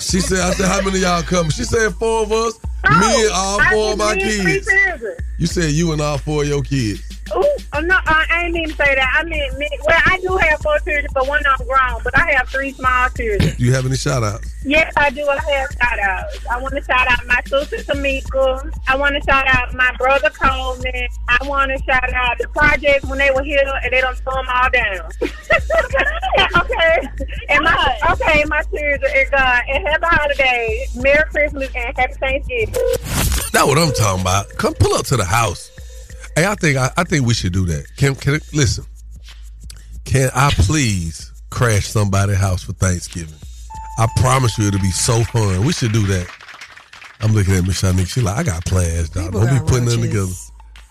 [0.00, 1.50] She said, I said, how many of y'all coming?
[1.50, 2.58] She said four of us.
[2.62, 4.68] me and all four of my just three kids.
[5.38, 7.00] You said you and all four of your kids.
[7.30, 9.12] Ooh, oh, no, uh, I ain't even say that.
[9.14, 12.02] I mean, me, well, I do have four children, but one of them grown.
[12.02, 13.54] But I have three small children.
[13.56, 14.52] Do you have any shout outs?
[14.64, 15.28] Yes, I do.
[15.28, 16.46] I have shout outs.
[16.50, 18.72] I want to shout out my sister Tamika.
[18.88, 21.08] I want to shout out my brother Coleman.
[21.28, 24.34] I want to shout out the projects when they were here and they don't throw
[24.34, 25.10] them all down.
[26.62, 27.08] okay.
[27.50, 33.37] And my okay, my children and God and happy holidays, Merry Christmas and Happy Thanksgiving.
[33.52, 34.48] That's what I'm talking about.
[34.56, 35.70] Come pull up to the house.
[36.36, 37.86] Hey, I think I, I think we should do that.
[37.96, 38.84] Can can it, listen?
[40.04, 43.34] Can I please crash somebody's house for Thanksgiving?
[43.98, 45.64] I promise you it'll be so fun.
[45.66, 46.28] We should do that.
[47.20, 48.08] I'm looking at Miss Shanique.
[48.08, 49.32] She like, I got plans, dog.
[49.32, 50.08] Don't be putting them roaches.
[50.10, 50.32] together.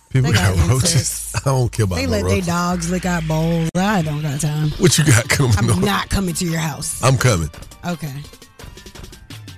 [0.10, 1.32] People They got, got roaches.
[1.36, 3.70] I don't care about They no let their dogs lick out bowls.
[3.76, 4.70] I don't got time.
[4.72, 5.82] What you got coming I'm on?
[5.82, 7.02] not coming to your house.
[7.02, 7.50] I'm coming.
[7.86, 8.14] Okay.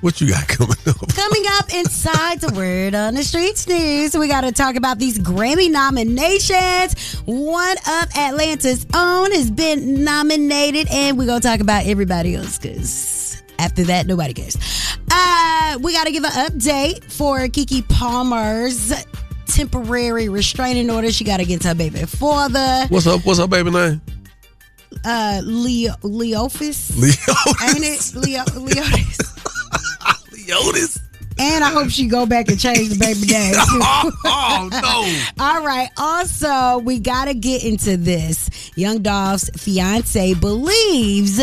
[0.02, 0.96] What you got coming up?
[1.14, 5.20] Coming up inside the Word on the Streets news, we got to talk about these
[5.20, 7.20] Grammy nominations.
[7.26, 12.58] One of Atlanta's own has been nominated, and we're going to talk about everybody else
[12.58, 14.56] because after that, nobody cares.
[15.12, 18.94] Uh, we got to give an update for Keke Palmer's
[19.48, 21.12] temporary restraining order.
[21.12, 22.86] She got to get to her baby father.
[22.88, 23.26] What's up?
[23.26, 24.02] What's up, baby name?
[25.04, 26.92] Uh, Leo, Leofis.
[26.94, 27.68] Leotis.
[27.68, 28.16] Ain't it?
[28.16, 28.44] Leo.
[30.50, 31.00] Leotis.
[31.42, 33.54] And I hope she go back and change the baby name.
[33.54, 33.62] too.
[34.26, 34.70] oh
[35.40, 35.44] no!
[35.46, 35.88] All right.
[35.98, 38.50] Also, we gotta get into this.
[38.76, 41.38] Young Dolph's fiance believes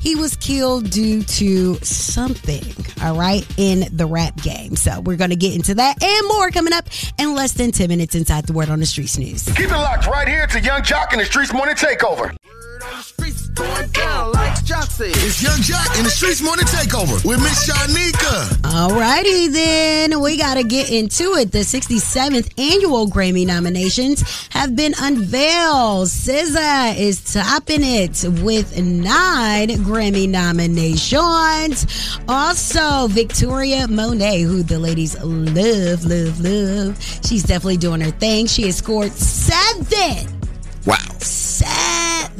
[0.00, 2.64] he was killed due to something.
[3.02, 4.74] All right, in the rap game.
[4.74, 6.88] So we're gonna get into that and more coming up
[7.18, 9.44] in less than ten minutes inside the Word on the Streets news.
[9.44, 12.34] Keep it locked right here to Yung Joc in the Streetz Morning Takeover.
[12.76, 14.86] Going down like Joc.
[15.00, 18.48] It's Yung Joc in the Streetz Morning Takeover with Miss Shanika.
[18.60, 21.52] Alrighty then, we gotta get into it.
[21.52, 26.08] The 67th annual Grammy nominations have been unveiled.
[26.08, 31.86] SZA is topping it with nine Grammy nominations.
[32.28, 37.02] Also, Victoria Monet, who the ladies love, love, love.
[37.24, 38.46] She's definitely doing her thing.
[38.46, 40.45] She has scored seven.
[40.86, 40.96] Wow.
[41.18, 42.32] Seven.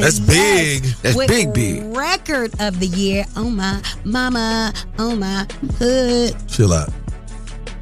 [0.00, 0.20] That's Yes.
[0.20, 0.82] big.
[1.02, 1.84] That's With big, big.
[1.96, 3.24] Record of the year.
[3.36, 4.72] Oh my mama.
[4.98, 5.46] Oh my
[5.78, 6.34] hood.
[6.48, 6.90] Chill out.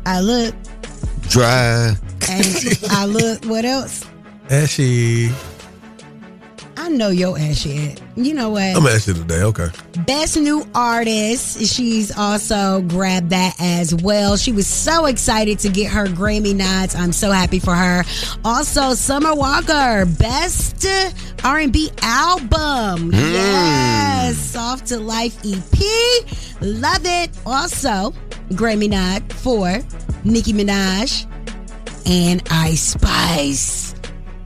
[0.05, 0.55] I look
[1.29, 1.97] Dry.
[2.29, 3.45] and I look.
[3.45, 4.05] What else?
[4.51, 5.31] Ashy.
[6.83, 8.03] I know your ass yet.
[8.17, 8.77] You know what?
[8.77, 9.43] I'm asking today.
[9.45, 9.69] Okay.
[10.05, 11.65] Best new artist.
[11.73, 14.37] She's also grabbed that as well.
[14.37, 16.97] She was so excited to get her Grammy nods.
[16.97, 18.03] I'm so happy for her.
[18.45, 20.85] Also, Summer Walker, best
[21.45, 23.13] R&B album.
[23.13, 23.33] Mm.
[23.33, 25.81] Yes, Soft to Life EP.
[26.61, 27.31] Love it.
[27.47, 28.13] Also,
[28.51, 29.69] Grammy nod for
[30.25, 31.29] Nicki Minaj
[32.07, 33.95] and Ice Spice.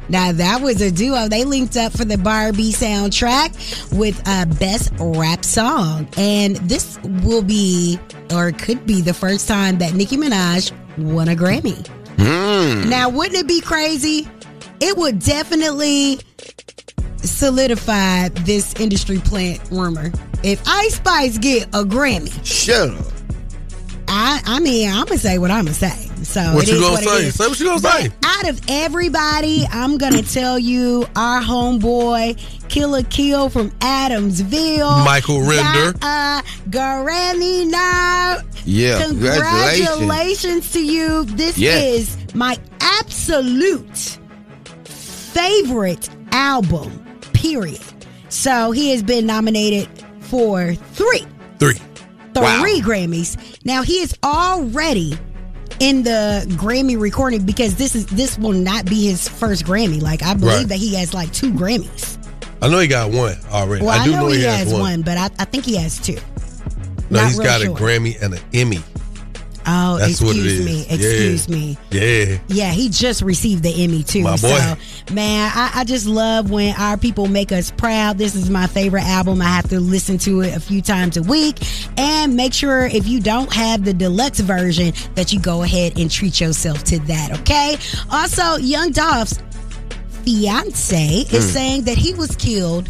[0.08, 1.28] Now that was a duo.
[1.28, 6.08] They linked up for the Barbie soundtrack with a best rap song.
[6.16, 7.98] And this will be
[8.32, 11.86] or could be the first time that Nicki Minaj won a Grammy.
[12.18, 12.88] Hmm.
[12.88, 14.28] Now, wouldn't it be crazy?
[14.80, 16.20] It would definitely
[17.18, 20.12] solidify this industry plant rumor.
[20.42, 23.15] If Ice Spice get a Grammy, Shut up.
[24.08, 26.10] I, I mean, I'm gonna say what I'm gonna say.
[26.22, 27.30] So What you gonna say?
[27.30, 28.10] Say what you gonna But say.
[28.24, 35.96] Out of everybody, I'm gonna tell you our homeboy Killer Kill from Adamsville, Michael Render.
[36.02, 38.38] uh, a Grammy now.
[38.64, 39.88] Yeah, congratulations.
[39.88, 41.24] Congratulations to you.
[41.24, 41.82] This Yes.
[42.26, 44.18] is my absolute
[44.84, 47.80] favorite album, period.
[48.28, 49.88] So he has been nominated
[50.20, 51.24] for three
[51.58, 51.78] Three.
[52.60, 53.36] Three Grammys.
[53.64, 55.18] Now he is already
[55.80, 60.00] in the Grammy recording because this is this will not be his first Grammy.
[60.00, 60.68] Like I believe Right.
[60.68, 62.16] that he has like two Grammys.
[62.62, 63.84] I know he got one already.
[63.84, 65.02] Well, I, do know, he, has, has one.
[65.02, 66.16] but I, I think he has two.
[67.10, 67.72] No, Not he's got sure.
[67.72, 68.80] a Grammy and an Emmy.
[69.68, 70.84] Oh, That's excuse me.
[70.86, 70.94] Yeah.
[70.94, 71.78] Excuse me.
[71.90, 72.38] Yeah.
[72.48, 74.22] Yeah, he just received the Emmy too.
[74.22, 74.36] My boy.
[74.58, 74.76] So,
[75.12, 78.16] man, I, I just love when our people make us proud.
[78.16, 79.42] This is my favorite album.
[79.42, 81.58] I have to listen to it a few times a week.
[81.98, 86.10] And make sure if you don't have the deluxe version, that you go ahead and
[86.10, 87.76] treat yourself to that, okay?
[88.10, 89.38] Also, Young Dolph's
[90.24, 90.96] fiance
[91.30, 91.50] is Hmm.
[91.50, 92.88] saying that he was killed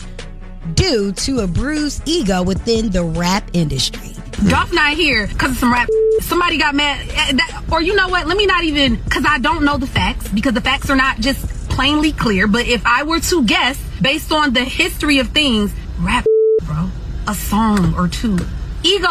[0.75, 4.16] due to a bruised ego within the rap industry.
[4.49, 5.89] Dolph not here because of some rap.
[6.21, 7.07] Somebody got mad.
[7.15, 8.27] eh, that- Or you know what?
[8.27, 11.21] Let me not even, because I don't know the facts, because the facts are not
[11.21, 12.47] just plainly clear.
[12.47, 16.25] But if I were to guess, based on the history of things, rap,
[16.65, 16.91] bro,
[17.27, 18.39] a song or two.
[18.83, 19.09] Ego,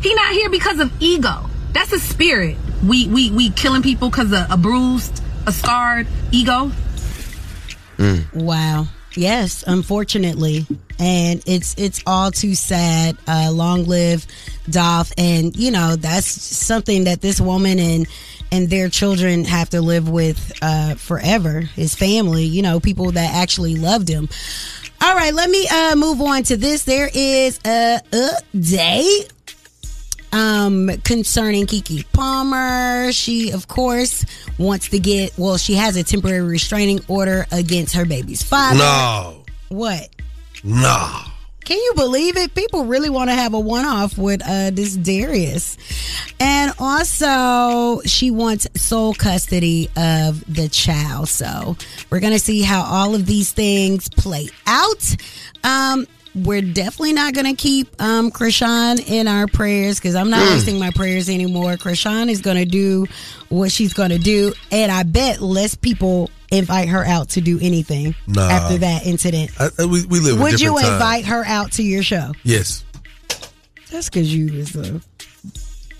[0.00, 1.48] he not here because of ego.
[1.72, 2.56] That's a spirit.
[2.86, 6.70] We we we killing people because of a bruised, a scarred ego.
[8.32, 8.86] Wow.
[9.16, 10.66] Yes, unfortunately.
[10.98, 13.16] And it's it's all too sad.
[13.26, 14.26] Uh long live
[14.68, 18.06] Dolph and you know, that's something that this woman and
[18.50, 21.60] and their children have to live with uh forever.
[21.60, 24.28] His family, you know, people that actually loved him.
[25.00, 26.84] All right, let me uh move on to this.
[26.84, 29.30] There is a update
[30.32, 33.12] um concerning Keke Palmer.
[33.12, 34.24] She of course
[34.58, 38.78] wants to get well, she has a temporary restraining order against her baby's father.
[38.78, 39.44] No.
[39.68, 40.08] What?
[40.64, 41.22] No.
[41.64, 42.54] Can you believe it?
[42.54, 45.76] People really want to have a one off with uh, this Darius.
[46.40, 51.28] And also, she wants sole custody of the child.
[51.28, 51.76] So,
[52.08, 55.14] we're going to see how all of these things play out.
[55.62, 56.06] Um,
[56.44, 60.50] we're definitely not going to keep um, Chrisean in our prayers because I'm not Mm.
[60.54, 61.74] wasting my prayers anymore.
[61.76, 63.06] Chrisean is going to do
[63.48, 64.52] what she's going to do.
[64.70, 68.48] And I bet less people invite her out to do anything Nah.
[68.48, 69.50] after that incident.
[69.60, 70.88] I, we, we live Would you times.
[70.88, 72.32] invite her out to your show?
[72.42, 72.84] Yes.
[73.90, 75.00] That's because you was a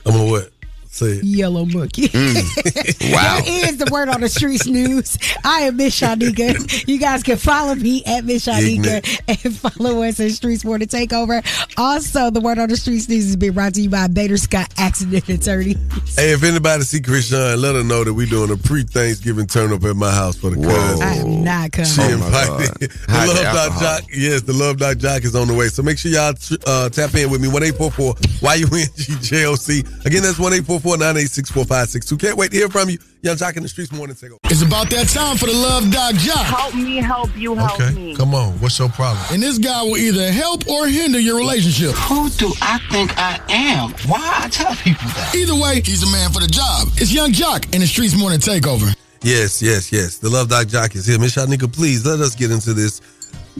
[0.06, 0.50] I'm gonna what?
[0.90, 1.24] Say it.
[1.24, 2.08] yellow monkey.
[2.08, 2.34] Mm.
[3.12, 3.38] Wow.
[3.38, 5.16] that is the word on the streets news.
[5.44, 6.86] I am Miss Shanika.
[6.88, 10.86] You guys can follow me at Miss Shanika and follow us at Streets More to
[10.86, 11.42] Takeover.
[11.78, 14.72] Also, the word on the streets news is being brought to you by Bader Scott
[14.78, 15.74] Accident Attorney.
[16.16, 19.84] Hey, if anybody see Chrisean, let her know that we're doing a pre-Thanksgiving turn up
[19.84, 21.00] at my house for the cousins.
[21.00, 21.90] I am not coming.
[21.90, 22.90] She Oh, my invited.
[22.90, 23.80] the Hide the Love Doc.
[24.02, 24.10] Joc.
[24.12, 25.68] Yes, the Love Doc Joc is on the way.
[25.68, 26.34] So make sure y'all
[26.66, 27.48] uh, tap in with me.
[27.48, 29.80] One eight four four Y U N G J O C.
[30.04, 32.16] Again, that's one eight four four nine eight six four five six two.
[32.16, 32.98] Can't wait to hear from you.
[33.22, 34.14] Yung Joc in the Streetz morning.
[34.16, 34.38] Take over.
[34.44, 36.46] It's about that time for the Love Doc Joc.
[36.46, 38.14] Help me help you help me.
[38.14, 38.52] come on.
[38.60, 39.24] What's your problem?
[39.32, 41.92] And this guy will either help or hinder your relationship.
[42.08, 43.90] Who do I think I am?
[44.08, 45.34] Why I tell people that?
[45.34, 46.88] Either way, he's the man for the job.
[46.96, 48.94] It's Yung Joc in the Streetz Morning Takeover.
[49.22, 50.18] Yes, yes, yes.
[50.18, 51.18] The Love Doc Joc is here.
[51.18, 53.00] Miss Shanika, please let us get into this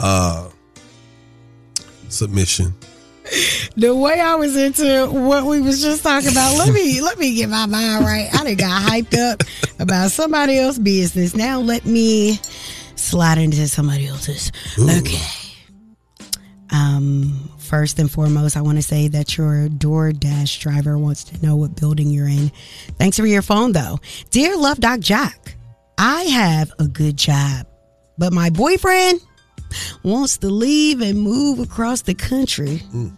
[0.01, 0.49] uh,
[2.09, 2.73] submission.
[3.77, 7.35] The way I was into what we was just talking about, let me let me
[7.35, 8.29] get my mind right.
[8.33, 9.43] I done got hyped up
[9.79, 11.37] about somebody else's business.
[11.37, 12.41] Now let me
[12.97, 14.53] slide into somebody else's.
[14.79, 15.19] Okay.
[16.71, 21.57] Um, first and foremost, I want to say that your DoorDash driver wants to know
[21.57, 22.51] what building you're in.
[22.99, 23.99] Thanks for your phone, though.
[24.31, 25.55] Dear Love Doc Joc,
[25.97, 27.67] I have a good job,
[28.19, 29.21] but my boyfriend
[30.03, 32.83] wants to leave and move across the country.
[32.93, 33.13] Mm.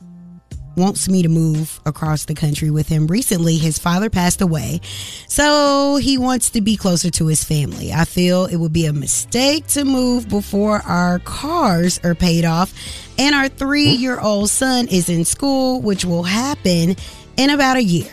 [0.76, 3.06] Wants me to move across the country with him.
[3.08, 4.80] Recently, his father passed away,
[5.26, 7.92] so he wants to be closer to his family.
[7.92, 12.72] I feel it would be a mistake to move before our cars are paid off
[13.20, 16.96] and our three year old son is in school, which will happen
[17.36, 18.10] in about a year.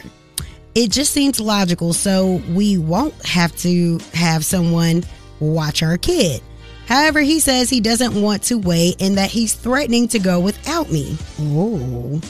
[0.75, 5.03] It just seems logical, so we won't have to have someone
[5.39, 6.41] watch our kid.
[6.87, 10.89] However, he says he doesn't want to wait and that he's threatening to go without
[10.89, 11.17] me.
[11.39, 12.21] Oh.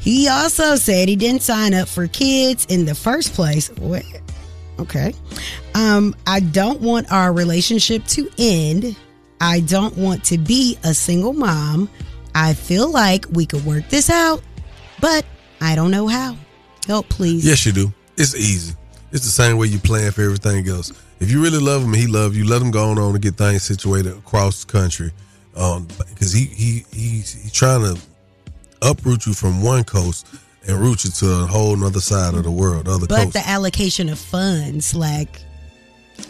[0.00, 3.68] He also said he didn't sign up for kids in the first place.
[3.76, 4.04] What?
[4.80, 5.12] Okay.
[5.74, 8.96] Um, I don't want our relationship to end.
[9.40, 11.88] I don't want to be a single mom.
[12.34, 14.42] I feel like we could work this out,
[15.00, 15.24] but
[15.60, 16.36] I don't know how.
[16.86, 17.46] Help, please.
[17.46, 17.92] Yes, you do.
[18.16, 18.74] It's easy.
[19.12, 20.92] It's the same way you plan for everything else.
[21.20, 23.62] If you really love him he love you, let him go on and get things
[23.64, 25.10] situated across the country.
[25.56, 28.00] Um, because he he he's, he's trying to
[28.82, 30.26] uproot you from one coast
[30.68, 33.32] and root you to a whole nother side of the world, other But coast.
[33.32, 35.40] the allocation of funds, like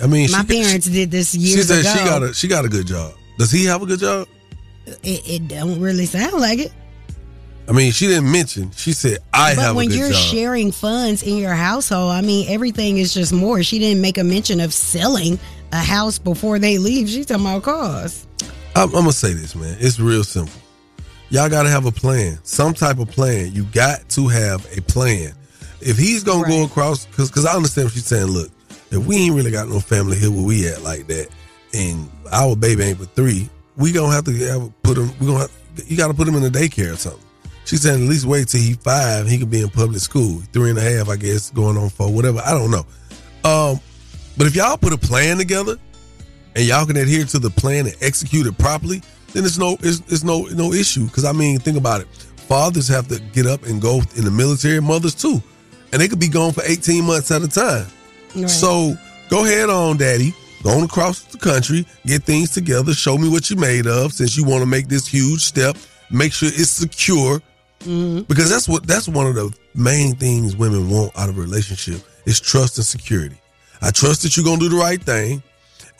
[0.02, 1.92] I mean, my she, parents did this years she said ago.
[1.96, 3.12] she got a she got a good job.
[3.38, 4.26] Does he have a good job?
[5.02, 6.72] it, it don't really sound like it.
[7.68, 8.70] I mean, she didn't mention.
[8.70, 10.18] She said I but have when a good you're job.
[10.18, 13.62] sharing funds in your household, I mean, everything is just more.
[13.62, 15.38] She didn't make a mention of selling
[15.72, 17.08] a house before they leave.
[17.08, 18.26] She's talking about cars.
[18.74, 19.76] I'm, I'm gonna say this, man.
[19.80, 20.54] It's real simple.
[21.30, 23.52] Y'all gotta have a plan, some type of plan.
[23.52, 25.32] You got to have a plan.
[25.80, 28.28] If he's gonna go across, because because I understand what she's saying.
[28.28, 28.50] Look,
[28.90, 31.28] if we ain't really got no family here where we at like that,
[31.74, 35.10] and our baby ain't but three, we gonna have to have, put him.
[35.20, 35.52] We gonna have,
[35.86, 37.22] you got to put him in a daycare or something.
[37.68, 39.28] She's saying at least wait till he five.
[39.28, 40.40] He could be in public school.
[40.54, 42.40] Three and a half, I guess, going on four, whatever.
[42.42, 42.86] I don't know.
[43.44, 43.78] Um,
[44.38, 45.76] but if y'all put a plan together
[46.56, 49.02] and y'all can adhere to the plan and execute it properly,
[49.34, 51.04] then it's no it's, it's no no issue.
[51.08, 52.08] Because I mean, think about it.
[52.48, 55.42] Fathers have to get up and go in the military, mothers too,
[55.92, 57.86] and they could be gone for eighteen months at a time.
[58.48, 58.94] So
[59.28, 60.34] go ahead on, Daddy.
[60.62, 64.14] Go on across the country, get things together, show me what you're made of.
[64.14, 65.76] Since you want to make this huge step,
[66.10, 67.42] make sure it's secure.
[67.80, 68.22] Mm-hmm.
[68.22, 72.00] Because that's what that's one of the main things women want out of a relationship
[72.26, 73.36] is trust and security.
[73.80, 75.42] I trust that you're gonna do the right thing,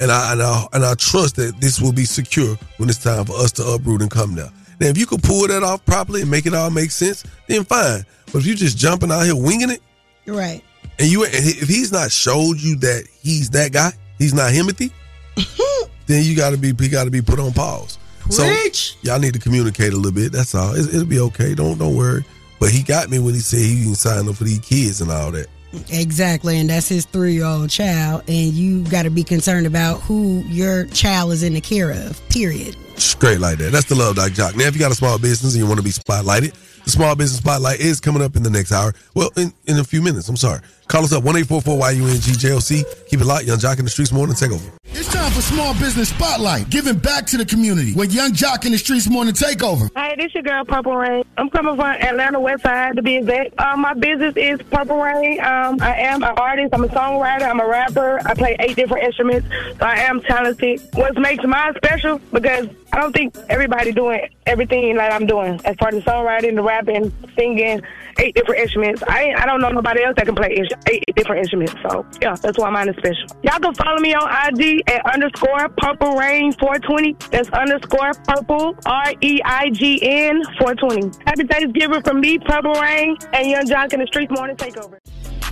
[0.00, 3.24] and I and I and I trust that this will be secure when it's time
[3.26, 4.52] for us to uproot and come down.
[4.80, 7.64] Now, if you could pull that off properly and make it all make sense, then
[7.64, 8.04] fine.
[8.26, 9.80] But if you're just jumping out here winging it,
[10.26, 10.62] Right.
[10.98, 14.90] and you and if he's not showed you that he's that guy, he's not Himothy,
[16.06, 17.98] then you got to be he got to be put on pause.
[18.28, 18.92] Preach.
[18.92, 20.32] So y'all need to communicate a little bit.
[20.32, 20.74] That's all.
[20.74, 21.54] It, it'll be okay.
[21.54, 22.24] Don't don't worry.
[22.60, 25.10] But he got me when he said he didn't sign up for these kids and
[25.10, 25.46] all that.
[25.90, 30.86] Exactly, and that's his three-year-old child, and you got to be concerned about who your
[30.86, 32.26] child is in the care of.
[32.30, 32.74] Period.
[32.96, 33.70] Straight like that.
[33.70, 34.56] That's the love Doc Joc.
[34.56, 36.54] Now, if you got a small business and you want to be spotlighted,
[36.84, 38.94] the small business spotlight is coming up in the next hour.
[39.14, 40.28] Well, in, in a few minutes.
[40.30, 40.60] I'm sorry.
[40.88, 42.82] Call us up one eight four four Y U N G J O C.
[43.08, 43.44] Keep it locked.
[43.44, 44.34] Yung Joc in the Streetz morning.
[44.34, 44.77] Take over.
[44.92, 48.72] It's time for Small Business Spotlight, giving back to the community with Yung Joc in
[48.72, 49.90] the Streetz Morning Takeover.
[49.94, 51.24] Hey, this your girl Purple Reign.
[51.36, 53.58] I'm coming from Atlanta West Side to be exact.
[53.60, 55.40] Um, my business is Purple Reign.
[55.40, 56.74] Um, I am an artist.
[56.74, 57.42] I'm a songwriter.
[57.42, 58.20] I'm a rapper.
[58.26, 59.46] I play eight different instruments.
[59.78, 60.80] So I am talented.
[60.94, 65.76] What makes mine special because I don't think everybody doing everything like I'm doing as
[65.76, 67.82] far as songwriting, the rapping, singing,
[68.18, 69.02] eight different instruments.
[69.06, 70.56] I I don't know nobody else that can play
[70.86, 71.74] eight different instruments.
[71.88, 73.26] So yeah, that's why mine is special.
[73.42, 77.16] Y'all can follow me on IG at underscore Purple Reign 420.
[77.30, 81.24] That's underscore Purple R E I G N 420.
[81.26, 84.98] Happy Thanksgiving from me, Purple Reign, and Yung Joc in the Streetz Morning Takeover.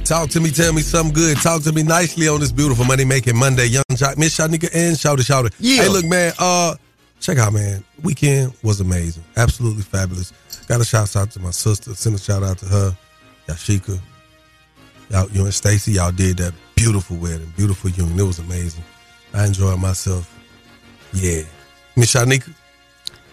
[0.04, 1.36] Talk to me, tell me something good.
[1.38, 3.66] Talk to me nicely on this beautiful money making Monday.
[3.66, 5.52] Yung Joc, Miss Shanika, and Shouty Shouty.
[5.58, 5.82] Yeah.
[5.82, 6.32] Hey, look, man.
[6.38, 6.76] Uh,
[7.26, 7.82] check out, man.
[8.04, 10.32] Weekend was amazing, absolutely fabulous.
[10.68, 11.92] Got a shout out to my sister.
[11.94, 12.96] Send a shout out to her,
[13.48, 13.98] Yashika.
[15.10, 18.18] Y'all, you and Stacy, y'all did that beautiful wedding, beautiful union.
[18.18, 18.84] It was amazing.
[19.34, 20.32] I enjoyed myself.
[21.12, 21.42] Yeah,
[21.96, 22.54] Miss Shanika.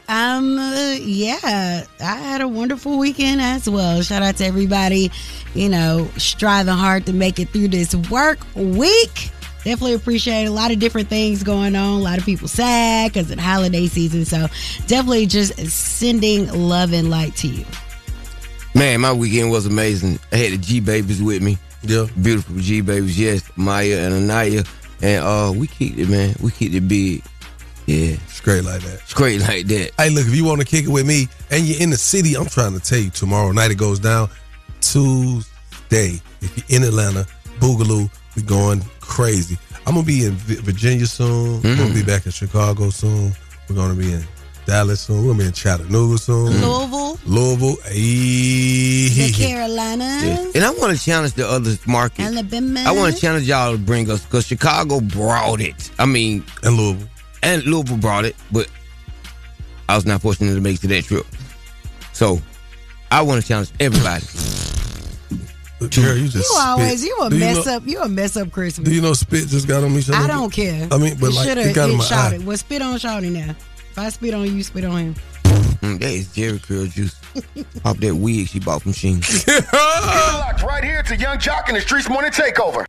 [0.09, 0.57] Um,
[0.99, 4.01] yeah, I had a wonderful weekend as well.
[4.01, 5.11] Shout out to everybody,
[5.53, 9.31] you know, striving hard to make it through this work week.
[9.63, 11.99] Definitely appreciate a lot of different things going on.
[11.99, 14.25] A lot of people sad because it's holiday season.
[14.25, 14.47] So
[14.87, 17.65] definitely just sending love and light to you.
[18.75, 20.19] Man, my weekend was amazing.
[20.31, 21.57] I had the G babies with me.
[21.83, 22.07] Yeah.
[22.21, 23.49] Beautiful G babies, yes.
[23.55, 24.63] Maya and Anaya.
[25.01, 26.35] And uh we kicked it, man.
[26.41, 27.23] We kicked it big.
[27.85, 28.15] Yeah.
[28.27, 28.99] Straight like that.
[29.07, 29.91] Straight like that.
[29.97, 32.35] Hey, look, if you want to kick it with me and you're in the city,
[32.35, 34.29] I'm trying to tell you tomorrow night it goes down
[34.81, 36.21] Tuesday.
[36.41, 37.25] If you're in Atlanta,
[37.59, 38.81] Boogaloo, we're going
[39.13, 39.59] crazy.
[39.85, 41.61] I'm gonna be in Virginia soon.
[41.61, 42.07] We're gonna be mm-hmm.
[42.07, 43.31] back in Chicago soon.
[43.69, 44.23] We're gonna be in
[44.65, 45.21] Dallas soon.
[45.21, 46.47] We're gonna be in Chattanooga soon.
[46.61, 47.77] Louisville, Louisville.
[47.85, 49.31] Eh, the Hey.
[49.31, 52.27] Carolinas, And I want to challenge the other markets.
[52.27, 52.83] Alabama.
[52.87, 55.91] I want to challenge y'all to bring us because Chicago brought it.
[55.99, 57.07] I mean, and Louisville,
[57.43, 58.67] and Louisville brought it, but
[59.89, 61.27] I was not fortunate to make it to that trip.
[62.13, 62.41] So
[63.11, 64.25] I want to challenge everybody.
[65.89, 67.09] Girl, you just You always spit.
[67.09, 67.83] you a Do mess know- up.
[67.87, 68.87] You a mess up Christmas.
[68.87, 70.01] Do you know spit just got on me?
[70.13, 70.87] I don't care.
[70.91, 72.33] I mean, but You like shoulda it got in hit my Shawty.
[72.41, 72.45] eye.
[72.45, 73.55] Well, spit on Shawty now.
[73.91, 75.15] If I spit on you, spit on him.
[75.83, 77.15] Mm, that is Jheri Curl juice.
[77.85, 79.19] Off that wig she bought from Sheen.
[79.73, 82.85] Locked right here to Yung Joc in the Streetz Morning Takeover.